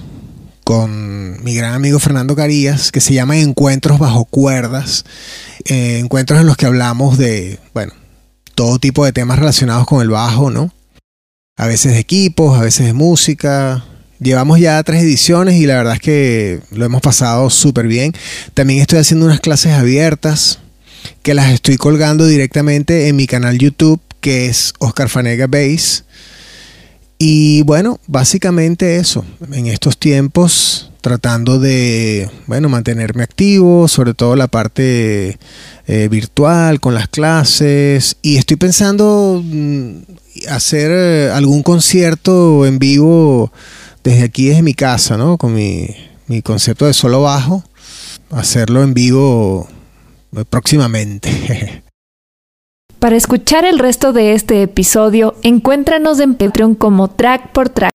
con 0.63 1.43
mi 1.43 1.53
gran 1.53 1.75
amigo 1.75 1.99
Fernando 1.99 2.35
Carías, 2.35 2.91
que 2.91 3.01
se 3.01 3.13
llaman 3.13 3.37
Encuentros 3.37 3.99
bajo 3.99 4.25
cuerdas. 4.25 5.05
Eh, 5.65 5.99
encuentros 5.99 6.41
en 6.41 6.47
los 6.47 6.57
que 6.57 6.65
hablamos 6.65 7.19
de, 7.19 7.59
bueno, 7.75 7.93
todo 8.55 8.79
tipo 8.79 9.05
de 9.05 9.13
temas 9.13 9.37
relacionados 9.37 9.85
con 9.85 10.01
el 10.01 10.09
bajo, 10.09 10.49
¿no? 10.49 10.71
A 11.58 11.68
veces 11.68 11.93
de 11.93 11.99
equipos, 11.99 12.58
a 12.58 12.62
veces 12.62 12.86
de 12.86 12.93
música. 12.93 13.84
Llevamos 14.20 14.60
ya 14.60 14.82
tres 14.84 15.03
ediciones 15.03 15.55
y 15.55 15.66
la 15.66 15.76
verdad 15.76 15.95
es 15.95 15.99
que 15.99 16.60
lo 16.72 16.86
hemos 16.86 17.01
pasado 17.01 17.49
súper 17.49 17.88
bien. 17.88 18.14
También 18.53 18.80
estoy 18.80 18.99
haciendo 18.99 19.26
unas 19.26 19.41
clases 19.41 19.74
abiertas 19.74 20.60
que 21.24 21.34
las 21.34 21.51
estoy 21.51 21.78
colgando 21.78 22.26
directamente 22.26 23.08
en 23.08 23.16
mi 23.16 23.28
canal 23.28 23.58
YouTube 23.58 23.99
que 24.22 24.47
es 24.47 24.74
Oscar 24.80 25.10
Fanega 25.10 25.47
Base. 25.47 26.03
Y 27.18 27.64
bueno, 27.64 27.99
básicamente 28.08 28.97
eso. 28.97 29.26
En 29.51 29.68
estos 29.68 29.97
tiempos 29.97 30.86
tratando 31.08 31.58
de, 31.58 32.30
bueno, 32.47 32.68
mantenerme 32.68 33.24
activo, 33.24 33.88
sobre 33.88 34.14
todo 34.14 34.36
la 34.36 34.49
parte 34.49 35.39
eh, 35.88 36.10
virtual 36.10 36.82
con 36.82 36.93
las 36.93 37.08
clases. 37.08 38.18
Y 38.22 38.36
estoy 38.36 38.58
pensando 38.58 39.41
mm, 39.41 39.99
hacer 40.49 40.91
eh, 40.91 41.32
algún 41.32 41.64
concierto 41.64 42.66
en 42.66 42.78
vivo 42.78 43.53
desde 44.03 44.24
aquí, 44.24 44.47
desde 44.47 44.64
mi 44.64 44.74
casa, 44.74 45.16
¿no? 45.16 45.38
Con 45.38 45.53
mi, 45.53 45.88
mi 46.28 46.41
concepto 46.41 46.86
de 46.86 46.93
solo 46.93 47.22
bajo. 47.22 47.64
Hacerlo 48.30 48.84
en 48.84 48.93
vivo 48.93 49.70
eh, 50.36 50.43
próximamente. 50.49 51.84
Para 52.99 53.16
escuchar 53.16 53.64
el 53.64 53.80
resto 53.80 54.12
de 54.12 54.34
este 54.34 54.62
episodio, 54.62 55.36
encuéntranos 55.41 56.20
en 56.20 56.36
Patreon 56.36 56.76
como 56.76 57.10
Track 57.10 57.53
por 57.53 57.70
Track. 57.70 57.96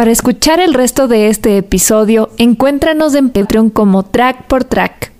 Para 0.00 0.12
escuchar 0.12 0.60
el 0.60 0.72
resto 0.72 1.08
de 1.08 1.28
este 1.28 1.58
episodio, 1.58 2.30
encuéntranos 2.38 3.14
en 3.14 3.28
Patreon 3.28 3.68
como 3.68 4.02
Track 4.02 4.46
por 4.46 4.64
Track. 4.64 5.12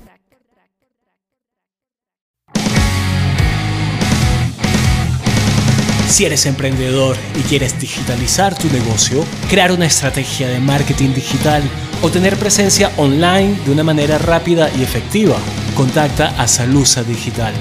Si 6.08 6.24
eres 6.24 6.46
emprendedor 6.46 7.18
y 7.38 7.42
quieres 7.42 7.78
digitalizar 7.78 8.56
tu 8.56 8.68
negocio, 8.68 9.22
crear 9.50 9.70
una 9.70 9.84
estrategia 9.84 10.48
de 10.48 10.60
marketing 10.60 11.10
digital 11.10 11.62
o 12.00 12.08
tener 12.08 12.38
presencia 12.38 12.90
online 12.96 13.58
de 13.66 13.72
una 13.72 13.84
manera 13.84 14.16
rápida 14.16 14.70
y 14.78 14.82
efectiva, 14.82 15.36
contacta 15.76 16.28
a 16.38 16.48
Salusa 16.48 17.02
Digital. 17.04 17.52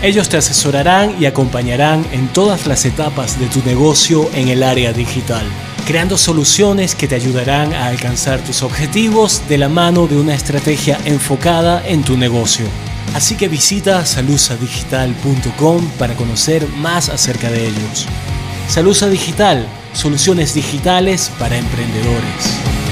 Ellos 0.00 0.28
te 0.28 0.36
asesorarán 0.36 1.20
y 1.20 1.26
acompañarán 1.26 2.06
en 2.12 2.28
todas 2.28 2.68
las 2.68 2.84
etapas 2.84 3.40
de 3.40 3.46
tu 3.46 3.64
negocio 3.64 4.30
en 4.32 4.46
el 4.46 4.62
área 4.62 4.92
digital, 4.92 5.44
creando 5.88 6.18
soluciones 6.18 6.94
que 6.94 7.08
te 7.08 7.14
ayudarán 7.14 7.72
a 7.72 7.86
alcanzar 7.86 8.44
tus 8.44 8.62
objetivos 8.62 9.48
de 9.48 9.56
la 9.56 9.70
mano 9.70 10.06
de 10.06 10.20
una 10.20 10.34
estrategia 10.34 10.98
enfocada 11.06 11.82
en 11.88 12.02
tu 12.02 12.18
negocio. 12.18 12.66
Así 13.14 13.36
que 13.36 13.48
visita 13.48 14.04
salusadigital.com 14.04 15.88
para 15.98 16.14
conocer 16.14 16.68
más 16.76 17.08
acerca 17.08 17.50
de 17.50 17.68
ellos. 17.68 18.04
Salusa 18.68 19.08
Digital, 19.08 19.66
soluciones 19.94 20.52
digitales 20.52 21.32
para 21.38 21.56
emprendedores. 21.56 22.87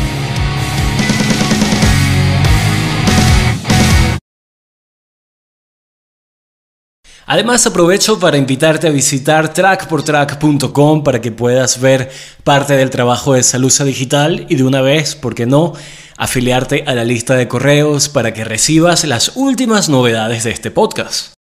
Además 7.28 7.66
aprovecho 7.66 8.20
para 8.20 8.36
invitarte 8.36 8.86
a 8.86 8.90
visitar 8.90 9.52
trackportrack.com 9.52 11.02
para 11.02 11.20
que 11.20 11.32
puedas 11.32 11.80
ver 11.80 12.08
parte 12.44 12.76
del 12.76 12.90
trabajo 12.90 13.34
de 13.34 13.42
Salusa 13.42 13.82
Digital 13.84 14.46
y 14.48 14.54
de 14.54 14.62
una 14.62 14.80
vez, 14.80 15.16
¿por 15.16 15.34
qué 15.34 15.44
no?, 15.44 15.72
afiliarte 16.16 16.84
a 16.86 16.94
la 16.94 17.04
lista 17.04 17.34
de 17.34 17.48
correos 17.48 18.08
para 18.08 18.32
que 18.32 18.44
recibas 18.44 19.04
las 19.04 19.32
últimas 19.34 19.88
novedades 19.88 20.44
de 20.44 20.52
este 20.52 20.70
podcast. 20.70 21.32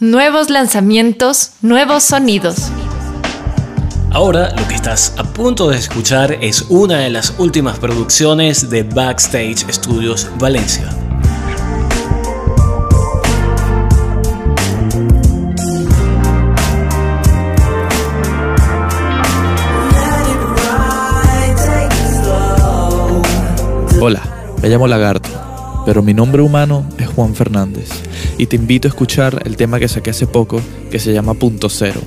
Nuevos 0.00 0.48
lanzamientos, 0.48 1.52
nuevos 1.60 2.02
sonidos. 2.04 2.56
Ahora 4.10 4.54
lo 4.56 4.66
que 4.68 4.74
estás 4.74 5.14
a 5.18 5.24
punto 5.34 5.68
de 5.68 5.76
escuchar 5.76 6.38
es 6.40 6.62
una 6.70 6.98
de 6.98 7.10
las 7.10 7.34
últimas 7.38 7.78
producciones 7.78 8.70
de 8.70 8.84
Backstage 8.84 9.70
Studios 9.70 10.28
Valencia. 10.38 11.01
Hola, 24.04 24.20
me 24.60 24.68
llamo 24.68 24.88
Lagarto, 24.88 25.30
pero 25.86 26.02
mi 26.02 26.12
nombre 26.12 26.42
humano 26.42 26.84
es 26.98 27.06
Juan 27.06 27.36
Fernández 27.36 27.88
y 28.36 28.46
te 28.46 28.56
invito 28.56 28.88
a 28.88 28.90
escuchar 28.90 29.40
el 29.44 29.56
tema 29.56 29.78
que 29.78 29.86
saqué 29.86 30.10
hace 30.10 30.26
poco 30.26 30.60
que 30.90 30.98
se 30.98 31.12
llama 31.12 31.34
Punto 31.34 31.68
Cero. 31.68 32.00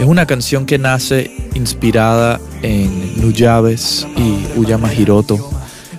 Es 0.00 0.06
una 0.06 0.24
canción 0.24 0.64
que 0.64 0.78
nace 0.78 1.50
inspirada 1.52 2.40
en 2.62 3.20
Nuyabes 3.20 4.06
y 4.16 4.58
Uyama 4.58 4.90
Hiroto, 4.94 5.50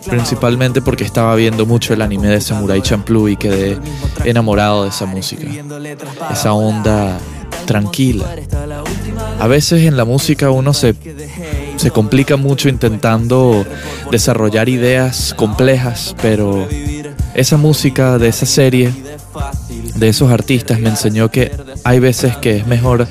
principalmente 0.10 0.82
porque 0.82 1.04
estaba 1.04 1.36
viendo 1.36 1.68
mucho 1.68 1.94
el 1.94 2.02
anime 2.02 2.30
de 2.30 2.42
Samurai 2.42 2.82
Champloo 2.82 3.30
y 3.30 3.38
quedé 3.38 3.78
enamorado 4.26 4.82
de 4.82 4.90
esa 4.90 5.06
música. 5.06 5.46
Esa 6.32 6.54
onda 6.54 7.20
tranquila. 7.68 8.26
A 9.40 9.46
veces 9.46 9.84
en 9.84 9.96
la 9.96 10.06
música 10.06 10.50
uno 10.50 10.74
se 10.74 10.96
se 11.78 11.92
complica 11.92 12.36
mucho 12.38 12.70
intentando 12.70 13.66
desarrollar 14.12 14.70
ideas 14.70 15.34
complejas, 15.36 16.16
pero 16.22 16.68
esa 17.34 17.58
música 17.58 18.18
de 18.18 18.28
esa 18.28 18.46
serie, 18.46 18.92
de 19.96 20.10
esos 20.10 20.32
artistas, 20.32 20.80
me 20.80 20.90
enseñó 20.90 21.30
que 21.30 21.52
hay 21.84 22.00
veces 22.00 22.36
que 22.38 22.58
es 22.58 22.68
mejor 22.68 23.08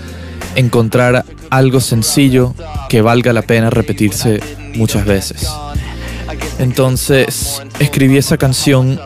encontrar 0.57 1.25
algo 1.51 1.81
sencillo 1.81 2.55
que 2.89 3.03
valga 3.03 3.33
la 3.33 3.43
pena 3.43 3.71
repetirse 3.71 4.41
muchas 4.75 5.05
veces. 5.05 5.49
Entonces 6.59 7.63
escribí 7.79 8.17
esa 8.17 8.37
canción 8.37 9.01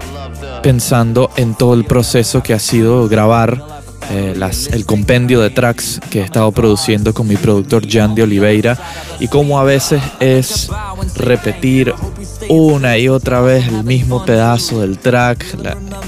pensando 0.63 1.31
en 1.37 1.55
todo 1.55 1.75
el 1.75 1.85
proceso 1.85 2.43
que 2.43 2.55
ha 2.55 2.59
sido 2.59 3.09
grabar 3.09 3.70
eh, 4.11 4.35
el 4.73 4.87
compendio 4.87 5.41
de 5.41 5.51
tracks 5.51 6.01
que 6.11 6.21
he 6.21 6.25
estado 6.25 6.51
produciendo 6.51 7.15
con 7.15 7.29
mi 7.29 7.37
productor 7.37 7.89
Jan 7.89 8.15
de 8.15 8.25
Oliveira 8.25 8.77
y 9.21 9.29
cómo 9.29 9.61
a 9.61 9.65
veces 9.65 10.03
es 10.19 10.69
repetir 11.15 11.95
una 12.49 12.99
y 12.99 13.09
otra 13.09 13.41
vez 13.41 13.69
el 13.69 13.85
mismo 13.85 14.25
pedazo 14.25 14.81
del 14.81 14.99
track, 14.99 15.45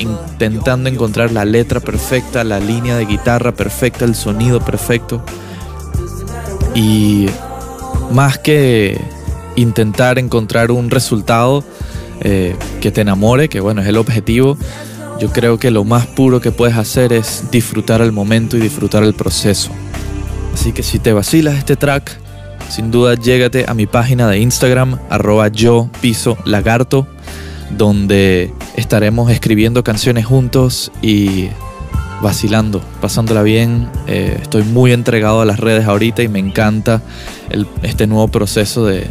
intentando 0.00 0.88
encontrar 0.88 1.30
la 1.30 1.44
letra 1.44 1.78
perfecta, 1.78 2.42
la 2.42 2.58
línea 2.58 2.96
de 2.96 3.04
guitarra 3.04 3.52
perfecta, 3.52 4.04
el 4.04 4.16
sonido 4.16 4.60
perfecto. 4.60 5.22
Y 6.74 7.26
más 8.10 8.38
que 8.38 9.00
intentar 9.54 10.18
encontrar 10.18 10.72
un 10.72 10.90
resultado 10.90 11.62
eh, 12.20 12.56
que 12.80 12.90
te 12.90 13.02
enamore, 13.02 13.48
que 13.48 13.60
bueno, 13.60 13.82
es 13.82 13.86
el 13.86 13.96
objetivo, 13.96 14.56
yo 15.22 15.30
creo 15.30 15.56
que 15.56 15.70
lo 15.70 15.84
más 15.84 16.08
puro 16.08 16.40
que 16.40 16.50
puedes 16.50 16.76
hacer 16.76 17.12
es 17.12 17.44
disfrutar 17.52 18.00
el 18.00 18.10
momento 18.10 18.56
y 18.56 18.60
disfrutar 18.60 19.04
el 19.04 19.14
proceso. 19.14 19.70
Así 20.52 20.72
que 20.72 20.82
si 20.82 20.98
te 20.98 21.12
vacilas 21.12 21.56
este 21.56 21.76
track, 21.76 22.18
sin 22.68 22.90
duda 22.90 23.14
llégate 23.14 23.64
a 23.68 23.74
mi 23.74 23.86
página 23.86 24.26
de 24.26 24.40
Instagram, 24.40 24.98
arroba 25.10 25.46
yo 25.46 25.88
piso 26.00 26.36
lagarto, 26.44 27.06
donde 27.70 28.52
estaremos 28.74 29.30
escribiendo 29.30 29.84
canciones 29.84 30.26
juntos 30.26 30.90
y 31.02 31.50
vacilando, 32.20 32.82
pasándola 33.00 33.44
bien. 33.44 33.88
Eh, 34.08 34.40
estoy 34.42 34.64
muy 34.64 34.90
entregado 34.90 35.40
a 35.40 35.44
las 35.44 35.60
redes 35.60 35.86
ahorita 35.86 36.24
y 36.24 36.28
me 36.28 36.40
encanta 36.40 37.00
este 37.84 38.08
nuevo 38.08 38.26
proceso 38.26 38.86
de, 38.86 39.06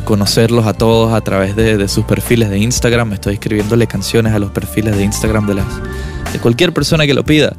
conocerlos 0.00 0.66
a 0.66 0.72
todos 0.72 1.12
a 1.12 1.20
través 1.20 1.56
de, 1.56 1.88
sus 1.88 2.04
perfiles 2.04 2.50
de 2.50 2.58
Instagram. 2.58 3.12
Estoy 3.12 3.34
escribiéndole 3.34 3.86
canciones 3.86 4.32
a 4.32 4.38
los 4.38 4.50
perfiles 4.50 4.96
de 4.96 5.04
Instagram 5.04 5.46
de, 5.46 5.54
las, 5.54 5.66
de 6.32 6.38
cualquier 6.38 6.72
persona 6.72 7.06
que 7.06 7.14
lo 7.14 7.24
pida. 7.24 7.52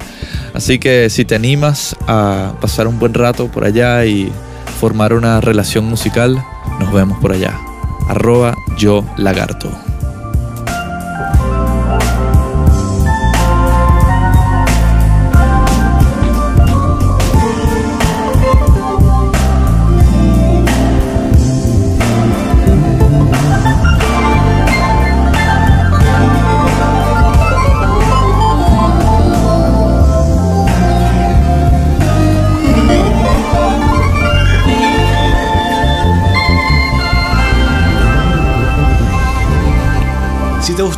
Así 0.53 0.79
que 0.79 1.09
si 1.09 1.25
te 1.25 1.36
animas 1.36 1.95
a 2.07 2.53
pasar 2.61 2.88
un 2.88 2.99
buen 2.99 3.13
rato 3.13 3.47
por 3.47 3.65
allá 3.65 4.05
y 4.05 4.31
formar 4.79 5.13
una 5.13 5.41
relación 5.41 5.86
musical, 5.86 6.43
nos 6.79 6.91
vemos 6.91 7.17
por 7.19 7.31
allá. 7.31 7.59
Arroba 8.07 8.55
yo 8.77 9.05
lagarto. 9.17 9.84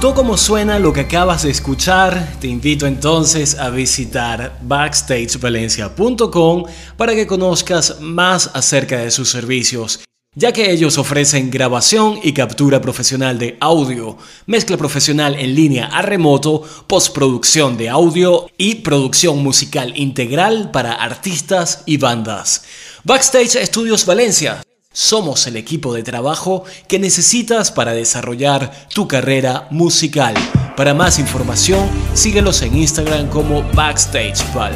Gustó 0.08 0.22
cómo 0.22 0.38
suena 0.38 0.80
lo 0.80 0.94
que 0.94 1.02
acabas 1.02 1.44
de 1.44 1.50
escuchar, 1.50 2.38
te 2.40 2.48
invito 2.48 2.88
entonces 2.88 3.58
a 3.58 3.70
visitar 3.70 4.58
backstagevalencia.com 4.62 6.64
para 6.96 7.14
que 7.14 7.28
conozcas 7.28 8.00
más 8.00 8.50
acerca 8.54 9.00
de 9.00 9.12
sus 9.12 9.30
servicios, 9.30 10.00
ya 10.34 10.54
que 10.54 10.72
ellos 10.72 10.98
ofrecen 10.98 11.52
grabación 11.52 12.22
y 12.24 12.32
captura 12.34 12.80
profesional 12.80 13.38
de 13.38 13.58
audio, 13.60 14.18
mezcla 14.46 14.78
profesional 14.78 15.36
en 15.36 15.54
línea 15.56 15.88
a 15.88 16.02
remoto, 16.02 16.64
postproducción 16.88 17.76
de 17.76 17.90
audio 17.90 18.48
y 18.58 18.76
producción 18.76 19.44
musical 19.44 19.92
integral 19.98 20.72
para 20.72 20.94
artistas 20.94 21.84
y 21.86 21.98
bandas. 21.98 22.64
Backstage 23.04 23.66
Studios 23.66 24.06
Valencia 24.06 24.62
somos 24.98 25.46
el 25.46 25.58
equipo 25.58 25.94
de 25.94 26.02
trabajo 26.02 26.64
que 26.88 26.98
necesitas 26.98 27.72
para 27.72 27.92
desarrollar 27.92 28.72
tu 28.92 29.08
carrera 29.08 29.68
musical. 29.70 30.34
Para 30.76 30.96
más 30.96 31.20
información, 31.20 31.88
síguelos 32.16 32.64
en 32.64 32.76
Instagram 32.76 33.28
como 33.30 33.62
BackstageVal. 33.74 34.74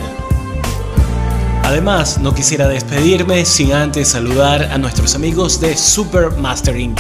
Además, 1.64 2.20
no 2.20 2.36
quisiera 2.36 2.68
despedirme 2.68 3.46
sin 3.46 3.74
antes 3.74 4.10
saludar 4.10 4.66
a 4.66 4.78
nuestros 4.78 5.16
amigos 5.16 5.60
de 5.60 5.76
Super 5.76 6.30
Mastering. 6.34 6.94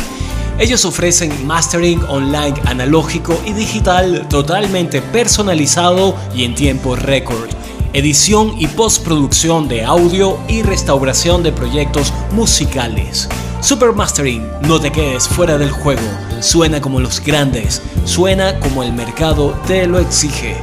Ellos 0.57 0.83
ofrecen 0.83 1.45
mastering 1.45 2.01
online 2.05 2.59
analógico 2.65 3.39
y 3.45 3.53
digital 3.53 4.27
totalmente 4.29 4.99
personalizado 5.03 6.17
y 6.35 6.43
en 6.43 6.55
tiempo 6.55 6.95
récord 6.95 7.60
edición 7.93 8.53
y 8.57 8.67
postproducción 8.67 9.67
de 9.67 9.83
audio 9.83 10.37
y 10.47 10.63
restauración 10.63 11.43
de 11.43 11.51
proyectos 11.51 12.13
musicales. 12.31 13.27
Supermastering, 13.61 14.49
no 14.61 14.79
te 14.79 14.91
quedes 14.91 15.27
fuera 15.27 15.57
del 15.57 15.71
juego, 15.71 16.01
suena 16.39 16.81
como 16.81 16.99
los 16.99 17.19
grandes, 17.19 17.81
suena 18.05 18.59
como 18.59 18.83
el 18.83 18.93
mercado 18.93 19.55
te 19.67 19.85
lo 19.87 19.99
exige. 19.99 20.55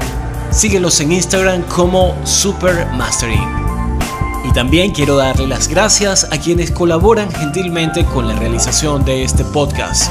Síguelos 0.51 1.01
en 1.01 1.12
Instagram 1.12 1.62
como 1.62 2.16
Supermastering. 2.24 3.68
Y 4.49 4.53
también 4.53 4.93
quiero 4.93 5.16
darle 5.16 5.47
las 5.47 5.68
gracias 5.68 6.26
a 6.33 6.39
quienes 6.39 6.70
colaboran 6.70 7.31
gentilmente 7.31 8.05
con 8.05 8.26
la 8.26 8.35
realización 8.35 9.05
de 9.05 9.22
este 9.22 9.45
podcast. 9.45 10.11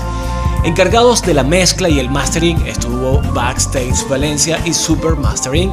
Encargados 0.63 1.21
de 1.23 1.33
la 1.33 1.43
mezcla 1.43 1.89
y 1.89 1.99
el 1.99 2.09
mastering 2.09 2.65
estuvo 2.67 3.21
Backstage 3.33 4.07
Valencia 4.07 4.61
y 4.65 4.73
Supermastering 4.73 5.71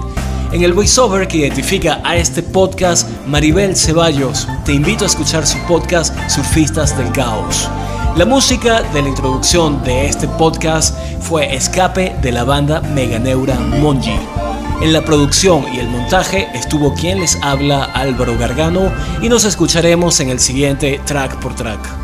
en 0.55 0.63
el 0.63 0.73
voiceover 0.73 1.27
que 1.27 1.39
identifica 1.39 2.01
a 2.05 2.17
este 2.17 2.41
podcast, 2.41 3.09
Maribel 3.27 3.75
Ceballos, 3.75 4.47
te 4.65 4.73
invito 4.73 5.03
a 5.03 5.09
escuchar 5.09 5.45
su 5.49 5.59
podcast 5.67 6.17
Surfistas 6.31 6.97
del 6.97 7.11
Caos. 7.11 7.69
La 8.17 8.25
música 8.25 8.83
de 8.83 9.03
la 9.03 9.09
introducción 9.09 9.83
de 9.83 10.07
este 10.07 10.29
podcast 10.29 10.97
fue 11.21 11.53
Escape 11.53 12.15
de 12.23 12.31
la 12.31 12.45
banda 12.45 12.81
Meganeura 12.81 13.59
Monji. 13.59 14.17
En 14.81 14.93
la 14.93 15.05
producción 15.05 15.65
y 15.75 15.81
el 15.81 15.89
montaje 15.89 16.49
estuvo 16.55 16.95
quien 16.95 17.19
les 17.19 17.37
habla 17.43 17.87
Álvaro 17.87 18.39
Gargano 18.39 18.93
y 19.21 19.29
nos 19.29 19.45
escucharemos 19.45 20.21
en 20.21 20.29
el 20.29 20.39
siguiente 20.39 21.01
track 21.05 21.37
por 21.41 21.57
track. 21.57 22.04